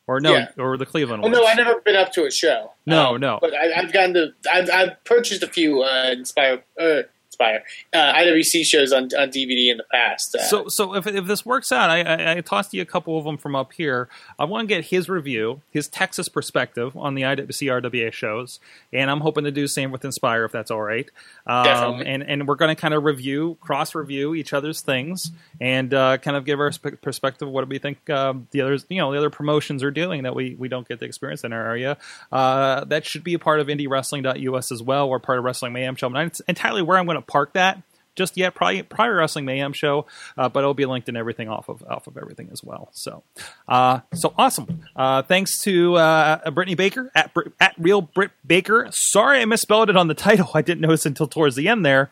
[0.07, 0.49] Or no, Yeah.
[0.59, 1.25] or the Cleveland.
[1.25, 2.73] Oh no, I've never been up to a show.
[2.87, 3.39] No, Um, no.
[3.41, 4.29] But I, I've gotten to.
[4.51, 7.03] I've, I've purchased a few uh, Inspire, uh,
[7.41, 10.35] Inspire uh, IWC shows on, on DVD in the past.
[10.35, 13.19] Uh, So, so if, if this works out, I, I, I tossed you a couple
[13.19, 14.09] of them from up here.
[14.39, 18.61] I want to get his review, his Texas perspective on the IWC RWA shows,
[18.93, 21.09] and I'm hoping to do the same with Inspire if that's all right.
[21.47, 22.07] Um, Definitely.
[22.07, 25.31] and and we're going to kind of review, cross review each other's things,
[25.61, 28.85] and uh, kind of give our spe- perspective of what we think um, the others,
[28.89, 31.53] you know, the other promotions are doing that we we don't get to experience in
[31.53, 31.97] our area.
[32.31, 35.97] Uh, that should be a part of IndieWrestling.us as well, or part of Wrestling Mayhem
[35.97, 36.07] Show.
[36.07, 37.83] I'm not entirely where I'm going to park that
[38.17, 38.55] just yet.
[38.55, 40.07] Probably prior Wrestling Mayhem show,
[40.37, 42.91] uh, but it'll be linked in everything off of off of everything as well.
[42.93, 43.23] So,
[43.69, 44.83] uh, so awesome.
[44.95, 48.89] Uh, thanks to uh, Brittany Baker at at Real Brit Baker.
[48.91, 50.51] Sorry, I misspelled it on the title.
[50.55, 52.11] I didn't notice until towards the end there.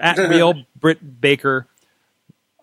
[0.00, 1.66] At Real Brit Baker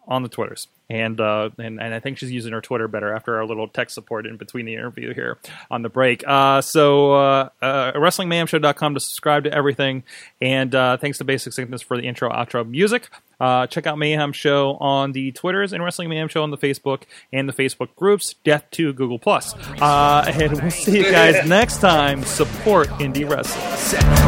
[0.08, 0.68] on the Twitters.
[0.88, 3.90] And, uh, and and I think she's using her Twitter better after our little tech
[3.90, 5.40] support in between the interview here
[5.72, 6.24] on the break.
[6.28, 10.04] Uh, so uh, uh, WrestlingMayhemShow.com to subscribe to everything.
[10.42, 13.10] And uh, thanks to Basic Sickness for the intro outro music.
[13.40, 17.04] Uh, check out Mayhem Show on the Twitters and Wrestling Mayhem Show on the Facebook
[17.34, 18.36] and the Facebook groups.
[18.44, 19.56] Death to Google Plus.
[19.82, 22.24] Uh, and we'll see you guys next time.
[22.24, 23.66] Support indie wrestling.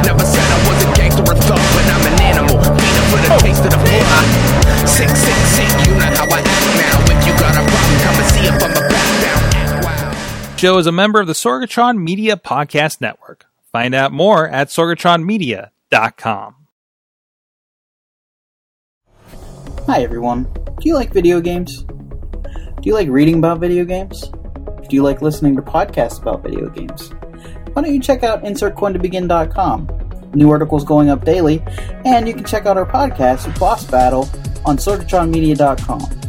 [0.04, 2.64] Never said I was a gangster or thug, but I'm an animal.
[3.12, 4.57] For the taste of the.
[4.98, 6.98] Sick, sick, sick, you know how I act now.
[7.06, 9.44] If you got a problem, come and see if I'm a back down.
[9.54, 10.58] Act wild.
[10.58, 13.46] Joe is a member of the Sorgatron Media Podcast Network.
[13.72, 16.56] Find out more at sorgatronmedia.com.
[19.86, 20.52] Hi everyone.
[20.66, 21.84] Do you like video games?
[21.84, 24.20] Do you like reading about video games?
[24.30, 27.12] Do you like listening to podcasts about video games?
[27.74, 30.07] Why don't you check out InsertCoinToBegin.com?
[30.34, 31.64] New articles going up daily,
[32.06, 34.30] and you can check out our podcast, Boss Battle,
[34.66, 36.27] on SorgatronMedia.com.